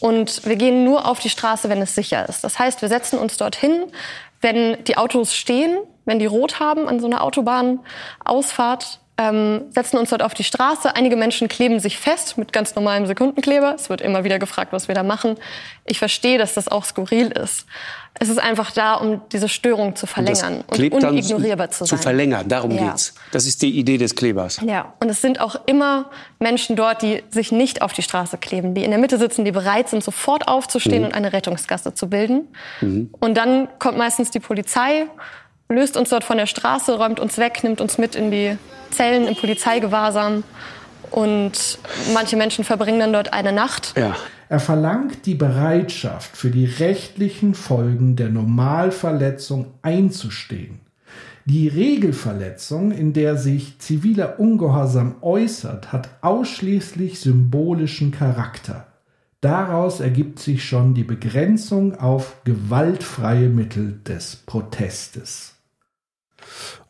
und 0.00 0.46
wir 0.46 0.56
gehen 0.56 0.84
nur 0.84 1.06
auf 1.06 1.20
die 1.20 1.30
Straße, 1.30 1.68
wenn 1.68 1.82
es 1.82 1.94
sicher 1.94 2.28
ist. 2.28 2.42
Das 2.42 2.58
heißt, 2.58 2.82
wir 2.82 2.88
setzen 2.88 3.18
uns 3.18 3.36
dorthin, 3.36 3.84
wenn 4.40 4.82
die 4.84 4.96
Autos 4.96 5.34
stehen, 5.34 5.78
wenn 6.04 6.18
die 6.18 6.26
rot 6.26 6.60
haben 6.60 6.88
an 6.88 7.00
so 7.00 7.06
einer 7.06 7.22
Autobahnausfahrt, 7.22 9.00
ähm, 9.18 9.62
setzen 9.70 9.98
uns 9.98 10.10
dort 10.10 10.22
auf 10.22 10.32
die 10.32 10.44
Straße. 10.44 10.94
Einige 10.94 11.16
Menschen 11.16 11.48
kleben 11.48 11.80
sich 11.80 11.98
fest 11.98 12.38
mit 12.38 12.52
ganz 12.52 12.76
normalem 12.76 13.06
Sekundenkleber. 13.06 13.74
Es 13.74 13.90
wird 13.90 14.00
immer 14.00 14.22
wieder 14.22 14.38
gefragt, 14.38 14.72
was 14.72 14.86
wir 14.86 14.94
da 14.94 15.02
machen. 15.02 15.36
Ich 15.84 15.98
verstehe, 15.98 16.38
dass 16.38 16.54
das 16.54 16.68
auch 16.68 16.84
skurril 16.84 17.32
ist. 17.32 17.66
Es 18.20 18.28
ist 18.28 18.38
einfach 18.38 18.70
da, 18.70 18.94
um 18.94 19.20
diese 19.32 19.48
Störung 19.48 19.96
zu 19.96 20.06
verlängern 20.06 20.64
und, 20.66 20.92
und 20.92 21.04
unignorierbar 21.04 21.70
zu 21.70 21.84
sein. 21.84 21.98
Zu 21.98 22.02
verlängern, 22.02 22.48
darum 22.48 22.70
ja. 22.72 22.90
geht's. 22.90 23.14
Das 23.32 23.46
ist 23.46 23.62
die 23.62 23.78
Idee 23.78 23.98
des 23.98 24.14
Klebers. 24.14 24.60
Ja, 24.64 24.94
und 25.00 25.08
es 25.08 25.20
sind 25.20 25.40
auch 25.40 25.56
immer 25.66 26.10
Menschen 26.38 26.76
dort, 26.76 27.02
die 27.02 27.22
sich 27.30 27.52
nicht 27.52 27.82
auf 27.82 27.92
die 27.92 28.02
Straße 28.02 28.38
kleben, 28.38 28.74
die 28.74 28.84
in 28.84 28.90
der 28.90 28.98
Mitte 28.98 29.18
sitzen, 29.18 29.44
die 29.44 29.52
bereit 29.52 29.88
sind, 29.88 30.02
sofort 30.02 30.48
aufzustehen 30.48 31.00
mhm. 31.00 31.08
und 31.08 31.14
eine 31.14 31.32
Rettungsgasse 31.32 31.94
zu 31.94 32.08
bilden. 32.08 32.48
Mhm. 32.80 33.10
Und 33.18 33.36
dann 33.36 33.68
kommt 33.78 33.98
meistens 33.98 34.30
die 34.30 34.40
Polizei, 34.40 35.06
löst 35.68 35.96
uns 35.96 36.10
dort 36.10 36.24
von 36.24 36.38
der 36.38 36.46
Straße, 36.46 36.96
räumt 36.96 37.20
uns 37.20 37.38
weg, 37.38 37.62
nimmt 37.62 37.80
uns 37.80 37.98
mit 37.98 38.14
in 38.14 38.30
die 38.30 38.56
Zellen 38.90 39.26
im 39.26 39.36
Polizeigewahrsam. 39.36 40.44
Und 41.10 41.78
manche 42.12 42.36
Menschen 42.36 42.64
verbringen 42.64 43.00
dann 43.00 43.12
dort 43.12 43.32
eine 43.32 43.52
Nacht. 43.52 43.94
Ja. 43.96 44.14
Er 44.50 44.60
verlangt 44.60 45.26
die 45.26 45.34
Bereitschaft, 45.34 46.36
für 46.36 46.50
die 46.50 46.64
rechtlichen 46.64 47.54
Folgen 47.54 48.16
der 48.16 48.30
Normalverletzung 48.30 49.74
einzustehen. 49.82 50.80
Die 51.44 51.68
Regelverletzung, 51.68 52.90
in 52.90 53.12
der 53.12 53.36
sich 53.36 53.78
ziviler 53.78 54.38
Ungehorsam 54.38 55.16
äußert, 55.22 55.92
hat 55.92 56.08
ausschließlich 56.22 57.20
symbolischen 57.20 58.10
Charakter. 58.10 58.86
Daraus 59.40 60.00
ergibt 60.00 60.40
sich 60.40 60.64
schon 60.64 60.94
die 60.94 61.04
Begrenzung 61.04 61.94
auf 61.94 62.42
gewaltfreie 62.44 63.48
Mittel 63.48 64.00
des 64.04 64.36
Protestes. 64.36 65.57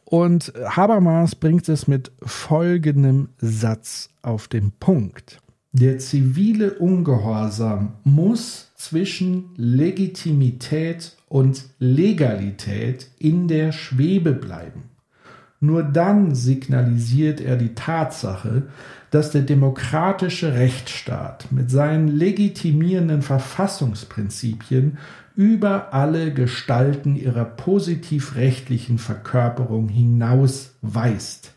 Und 0.05 0.53
Habermas 0.65 1.35
bringt 1.35 1.69
es 1.69 1.87
mit 1.87 2.13
folgendem 2.23 3.29
Satz 3.39 4.09
auf 4.23 4.49
den 4.49 4.73
Punkt. 4.73 5.41
Der 5.73 5.99
zivile 5.99 6.75
Ungehorsam 6.75 7.93
muss 8.05 8.73
zwischen 8.75 9.51
Legitimität 9.57 11.17
und 11.29 11.65
Legalität 11.79 13.09
in 13.19 13.49
der 13.49 13.73
Schwebe 13.73 14.33
bleiben. 14.33 14.85
Nur 15.61 15.83
dann 15.83 16.35
signalisiert 16.35 17.41
er 17.41 17.57
die 17.57 17.75
Tatsache, 17.75 18.69
dass 19.11 19.31
der 19.31 19.43
demokratische 19.43 20.55
Rechtsstaat 20.55 21.51
mit 21.51 21.71
seinen 21.71 22.09
legitimierenden 22.09 23.23
Verfassungsprinzipien 23.23 24.99
über 25.39 25.95
alle 25.95 26.35
Gestalten 26.35 27.15
ihrer 27.15 27.45
positiv-rechtlichen 27.45 28.99
Verkörperung 28.99 29.89
hinaus 29.89 30.75
weist, 30.83 31.53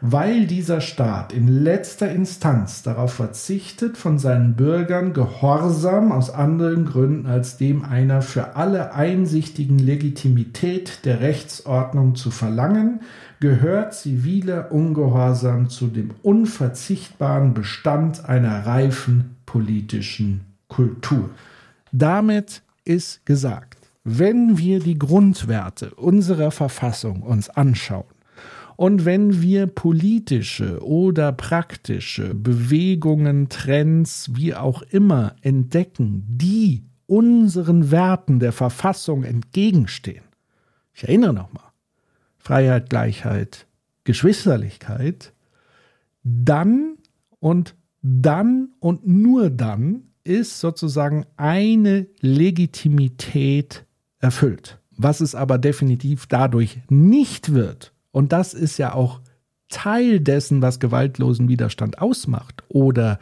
weil 0.00 0.46
dieser 0.46 0.80
Staat 0.80 1.32
in 1.32 1.48
letzter 1.48 2.12
Instanz 2.12 2.84
darauf 2.84 3.14
verzichtet, 3.14 3.96
von 3.96 4.20
seinen 4.20 4.54
Bürgern 4.54 5.14
Gehorsam 5.14 6.12
aus 6.12 6.30
anderen 6.30 6.86
Gründen 6.86 7.26
als 7.26 7.56
dem 7.56 7.84
einer 7.84 8.22
für 8.22 8.54
alle 8.54 8.94
einsichtigen 8.94 9.80
Legitimität 9.80 11.04
der 11.04 11.18
Rechtsordnung 11.18 12.14
zu 12.14 12.30
verlangen, 12.30 13.00
gehört 13.40 13.94
ziviler 13.94 14.70
Ungehorsam 14.70 15.68
zu 15.68 15.88
dem 15.88 16.12
unverzichtbaren 16.22 17.52
Bestand 17.52 18.28
einer 18.28 18.64
reifen 18.64 19.34
politischen 19.44 20.42
Kultur. 20.68 21.30
Damit 21.90 22.62
ist 22.84 23.24
gesagt, 23.26 23.90
wenn 24.04 24.58
wir 24.58 24.80
die 24.80 24.98
Grundwerte 24.98 25.94
unserer 25.94 26.50
Verfassung 26.50 27.22
uns 27.22 27.48
anschauen 27.48 28.04
und 28.76 29.04
wenn 29.04 29.40
wir 29.40 29.66
politische 29.66 30.84
oder 30.84 31.32
praktische 31.32 32.34
Bewegungen, 32.34 33.48
Trends, 33.48 34.30
wie 34.34 34.54
auch 34.54 34.82
immer 34.82 35.36
entdecken, 35.40 36.24
die 36.28 36.84
unseren 37.06 37.90
Werten 37.90 38.40
der 38.40 38.52
Verfassung 38.52 39.24
entgegenstehen. 39.24 40.24
Ich 40.92 41.04
erinnere 41.04 41.34
nochmal. 41.34 41.64
Freiheit, 42.38 42.90
Gleichheit, 42.90 43.66
Geschwisterlichkeit, 44.04 45.32
dann 46.22 46.96
und 47.40 47.74
dann 48.02 48.70
und 48.80 49.06
nur 49.06 49.50
dann 49.50 50.13
ist 50.24 50.60
sozusagen 50.60 51.26
eine 51.36 52.06
Legitimität 52.20 53.84
erfüllt. 54.18 54.78
Was 54.96 55.20
es 55.20 55.34
aber 55.34 55.58
definitiv 55.58 56.26
dadurch 56.26 56.78
nicht 56.88 57.52
wird, 57.52 57.92
und 58.10 58.32
das 58.32 58.54
ist 58.54 58.78
ja 58.78 58.94
auch 58.94 59.20
Teil 59.68 60.20
dessen, 60.20 60.62
was 60.62 60.78
gewaltlosen 60.78 61.48
Widerstand 61.48 61.98
ausmacht 61.98 62.62
oder 62.68 63.18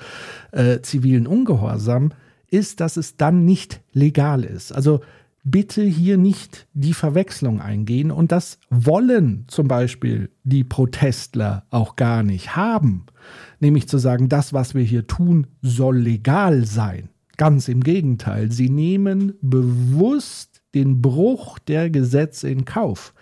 äh, 0.53 0.81
zivilen 0.81 1.27
Ungehorsam, 1.27 2.13
ist, 2.49 2.81
dass 2.81 2.99
es 2.99 3.17
dann 3.17 3.47
nicht 3.47 3.81
legal 3.93 4.45
ist. 4.45 4.73
Also 4.73 5.01
bitte 5.45 5.83
hier 5.83 6.19
nicht 6.19 6.67
die 6.75 6.93
Verwechslung 6.93 7.61
eingehen 7.61 8.11
und 8.11 8.33
das 8.33 8.59
wollen 8.69 9.45
zum 9.49 9.67
Beispiel 9.67 10.31
die 10.45 10.63
Protestler 10.63 11.65
auch 11.71 11.97
gar 11.97 12.23
nicht 12.23 12.55
haben 12.55 13.07
nämlich 13.61 13.89
zu 13.89 13.99
sagen, 13.99 14.29
das, 14.29 14.53
was 14.53 14.75
wir 14.75 14.83
hier 14.83 15.07
tun, 15.07 15.47
soll 15.63 15.99
legal 15.99 16.65
sein. 16.65 17.09
Ganz 17.37 17.69
im 17.69 17.83
Gegenteil, 17.83 18.53
sie 18.53 18.69
nehmen 18.69 19.35
bewusst 19.41 20.63
den 20.75 21.03
Bruch 21.03 21.59
der 21.59 21.91
Gesetze 21.91 22.49
in 22.49 22.65
Kauf. 22.65 23.15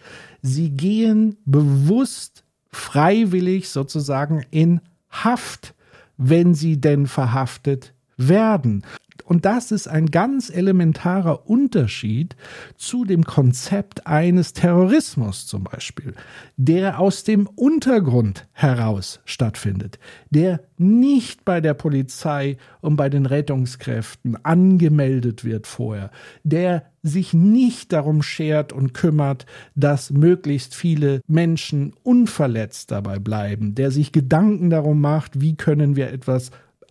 Sie 0.42 0.70
gehen 0.70 1.36
bewusst 1.44 2.44
freiwillig 2.70 3.68
sozusagen 3.68 4.44
in 4.50 4.80
Haft, 5.10 5.74
wenn 6.16 6.54
sie 6.54 6.80
denn 6.80 7.06
verhaftet 7.06 7.94
werden. 8.16 8.84
Und 9.30 9.44
das 9.44 9.70
ist 9.70 9.86
ein 9.86 10.06
ganz 10.06 10.50
elementarer 10.50 11.48
Unterschied 11.48 12.34
zu 12.76 13.04
dem 13.04 13.22
Konzept 13.22 14.08
eines 14.08 14.54
Terrorismus 14.54 15.46
zum 15.46 15.62
Beispiel, 15.62 16.14
der 16.56 16.98
aus 16.98 17.22
dem 17.22 17.46
Untergrund 17.46 18.48
heraus 18.50 19.20
stattfindet, 19.24 20.00
der 20.30 20.62
nicht 20.78 21.44
bei 21.44 21.60
der 21.60 21.74
Polizei 21.74 22.56
und 22.80 22.96
bei 22.96 23.08
den 23.08 23.24
Rettungskräften 23.24 24.36
angemeldet 24.44 25.44
wird 25.44 25.68
vorher, 25.68 26.10
der 26.42 26.82
sich 27.04 27.32
nicht 27.32 27.92
darum 27.92 28.22
schert 28.22 28.72
und 28.72 28.94
kümmert, 28.94 29.46
dass 29.76 30.10
möglichst 30.10 30.74
viele 30.74 31.20
Menschen 31.28 31.92
unverletzt 32.02 32.90
dabei 32.90 33.20
bleiben, 33.20 33.76
der 33.76 33.92
sich 33.92 34.10
Gedanken 34.10 34.70
darum 34.70 35.00
macht, 35.00 35.40
wie 35.40 35.54
können 35.54 35.94
wir 35.94 36.10
etwas 36.10 36.50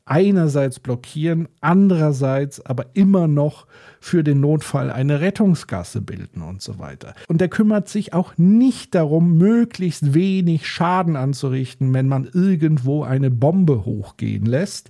einerseits 0.09 0.79
blockieren, 0.79 1.47
andererseits 1.61 2.65
aber 2.65 2.87
immer 2.93 3.27
noch 3.27 3.67
für 3.99 4.23
den 4.23 4.39
Notfall 4.39 4.89
eine 4.89 5.21
Rettungsgasse 5.21 6.01
bilden 6.01 6.41
und 6.41 6.63
so 6.63 6.79
weiter. 6.79 7.13
Und 7.27 7.41
er 7.41 7.47
kümmert 7.47 7.87
sich 7.87 8.13
auch 8.13 8.33
nicht 8.37 8.95
darum, 8.95 9.37
möglichst 9.37 10.15
wenig 10.15 10.67
Schaden 10.67 11.15
anzurichten, 11.15 11.93
wenn 11.93 12.07
man 12.07 12.27
irgendwo 12.33 13.03
eine 13.03 13.29
Bombe 13.29 13.85
hochgehen 13.85 14.45
lässt, 14.45 14.89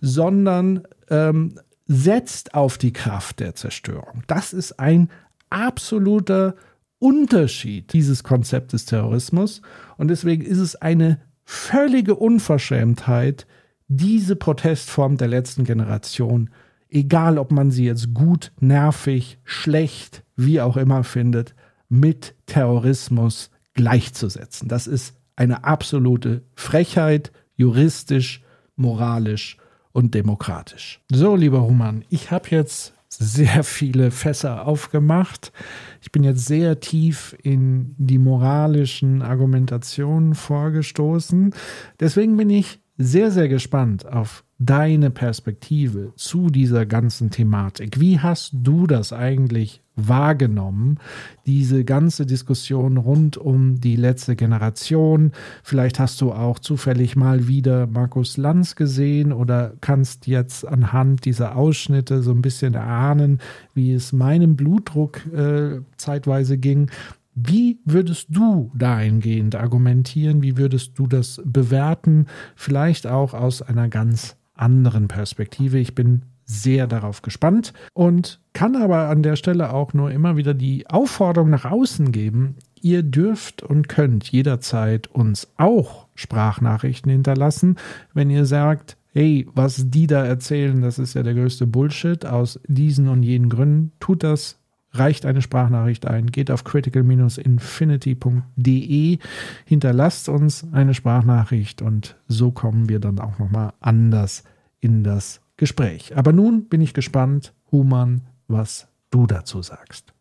sondern 0.00 0.82
ähm, 1.08 1.58
setzt 1.88 2.54
auf 2.54 2.78
die 2.78 2.92
Kraft 2.92 3.40
der 3.40 3.56
Zerstörung. 3.56 4.22
Das 4.28 4.52
ist 4.52 4.78
ein 4.78 5.10
absoluter 5.48 6.54
Unterschied 7.00 7.92
dieses 7.92 8.22
Konzept 8.22 8.72
des 8.72 8.84
Terrorismus 8.84 9.62
und 9.96 10.08
deswegen 10.08 10.44
ist 10.44 10.58
es 10.58 10.76
eine 10.76 11.20
völlige 11.44 12.14
Unverschämtheit, 12.14 13.48
diese 13.92 14.36
Protestform 14.36 15.16
der 15.16 15.26
letzten 15.26 15.64
Generation, 15.64 16.50
egal 16.88 17.38
ob 17.38 17.50
man 17.50 17.72
sie 17.72 17.84
jetzt 17.84 18.14
gut, 18.14 18.52
nervig, 18.60 19.38
schlecht, 19.42 20.22
wie 20.36 20.60
auch 20.60 20.76
immer 20.76 21.02
findet, 21.02 21.56
mit 21.88 22.36
Terrorismus 22.46 23.50
gleichzusetzen. 23.74 24.68
Das 24.68 24.86
ist 24.86 25.16
eine 25.34 25.64
absolute 25.64 26.44
Frechheit, 26.54 27.32
juristisch, 27.56 28.44
moralisch 28.76 29.56
und 29.90 30.14
demokratisch. 30.14 31.00
So, 31.10 31.34
lieber 31.34 31.58
Roman, 31.58 32.04
ich 32.10 32.30
habe 32.30 32.48
jetzt 32.50 32.94
sehr 33.08 33.64
viele 33.64 34.12
Fässer 34.12 34.68
aufgemacht. 34.68 35.52
Ich 36.00 36.12
bin 36.12 36.22
jetzt 36.22 36.46
sehr 36.46 36.78
tief 36.78 37.36
in 37.42 37.96
die 37.98 38.18
moralischen 38.18 39.22
Argumentationen 39.22 40.36
vorgestoßen. 40.36 41.52
Deswegen 41.98 42.36
bin 42.36 42.50
ich 42.50 42.78
sehr, 43.02 43.30
sehr 43.30 43.48
gespannt 43.48 44.06
auf 44.06 44.44
deine 44.58 45.10
Perspektive 45.10 46.12
zu 46.16 46.50
dieser 46.50 46.84
ganzen 46.84 47.30
Thematik. 47.30 47.98
Wie 47.98 48.20
hast 48.20 48.50
du 48.52 48.86
das 48.86 49.14
eigentlich 49.14 49.80
wahrgenommen, 49.96 50.98
diese 51.46 51.84
ganze 51.84 52.26
Diskussion 52.26 52.98
rund 52.98 53.38
um 53.38 53.80
die 53.80 53.96
letzte 53.96 54.36
Generation? 54.36 55.32
Vielleicht 55.62 55.98
hast 55.98 56.20
du 56.20 56.32
auch 56.32 56.58
zufällig 56.58 57.16
mal 57.16 57.48
wieder 57.48 57.86
Markus 57.86 58.36
Lanz 58.36 58.76
gesehen 58.76 59.32
oder 59.32 59.72
kannst 59.80 60.26
jetzt 60.26 60.68
anhand 60.68 61.24
dieser 61.24 61.56
Ausschnitte 61.56 62.22
so 62.22 62.32
ein 62.32 62.42
bisschen 62.42 62.74
erahnen, 62.74 63.40
wie 63.72 63.94
es 63.94 64.12
meinem 64.12 64.56
Blutdruck 64.56 65.24
äh, 65.32 65.80
zeitweise 65.96 66.58
ging. 66.58 66.90
Wie 67.34 67.78
würdest 67.84 68.28
du 68.30 68.72
dahingehend 68.74 69.54
argumentieren? 69.54 70.42
Wie 70.42 70.56
würdest 70.56 70.98
du 70.98 71.06
das 71.06 71.40
bewerten? 71.44 72.26
Vielleicht 72.56 73.06
auch 73.06 73.34
aus 73.34 73.62
einer 73.62 73.88
ganz 73.88 74.36
anderen 74.54 75.08
Perspektive. 75.08 75.78
Ich 75.78 75.94
bin 75.94 76.22
sehr 76.44 76.86
darauf 76.86 77.22
gespannt 77.22 77.72
und 77.94 78.40
kann 78.52 78.74
aber 78.74 79.08
an 79.08 79.22
der 79.22 79.36
Stelle 79.36 79.72
auch 79.72 79.94
nur 79.94 80.10
immer 80.10 80.36
wieder 80.36 80.52
die 80.52 80.88
Aufforderung 80.88 81.50
nach 81.50 81.64
außen 81.64 82.10
geben. 82.10 82.56
Ihr 82.82 83.02
dürft 83.02 83.62
und 83.62 83.88
könnt 83.88 84.28
jederzeit 84.30 85.06
uns 85.06 85.48
auch 85.56 86.08
Sprachnachrichten 86.14 87.10
hinterlassen, 87.10 87.76
wenn 88.14 88.30
ihr 88.30 88.46
sagt, 88.46 88.96
hey, 89.12 89.46
was 89.54 89.90
die 89.90 90.06
da 90.06 90.24
erzählen, 90.24 90.80
das 90.80 90.98
ist 90.98 91.14
ja 91.14 91.22
der 91.22 91.34
größte 91.34 91.66
Bullshit 91.66 92.26
aus 92.26 92.60
diesen 92.66 93.08
und 93.08 93.22
jenen 93.22 93.48
Gründen. 93.48 93.92
Tut 94.00 94.22
das, 94.22 94.59
reicht 94.92 95.26
eine 95.26 95.42
Sprachnachricht 95.42 96.06
ein, 96.06 96.26
geht 96.26 96.50
auf 96.50 96.64
critical-infinity.de, 96.64 99.18
hinterlasst 99.64 100.28
uns 100.28 100.66
eine 100.72 100.94
Sprachnachricht 100.94 101.82
und 101.82 102.16
so 102.28 102.50
kommen 102.50 102.88
wir 102.88 102.98
dann 103.00 103.18
auch 103.18 103.38
nochmal 103.38 103.72
anders 103.80 104.44
in 104.80 105.04
das 105.04 105.40
Gespräch. 105.56 106.16
Aber 106.16 106.32
nun 106.32 106.64
bin 106.64 106.80
ich 106.80 106.94
gespannt, 106.94 107.52
Human, 107.70 108.22
was 108.48 108.88
du 109.10 109.26
dazu 109.26 109.62
sagst. 109.62 110.12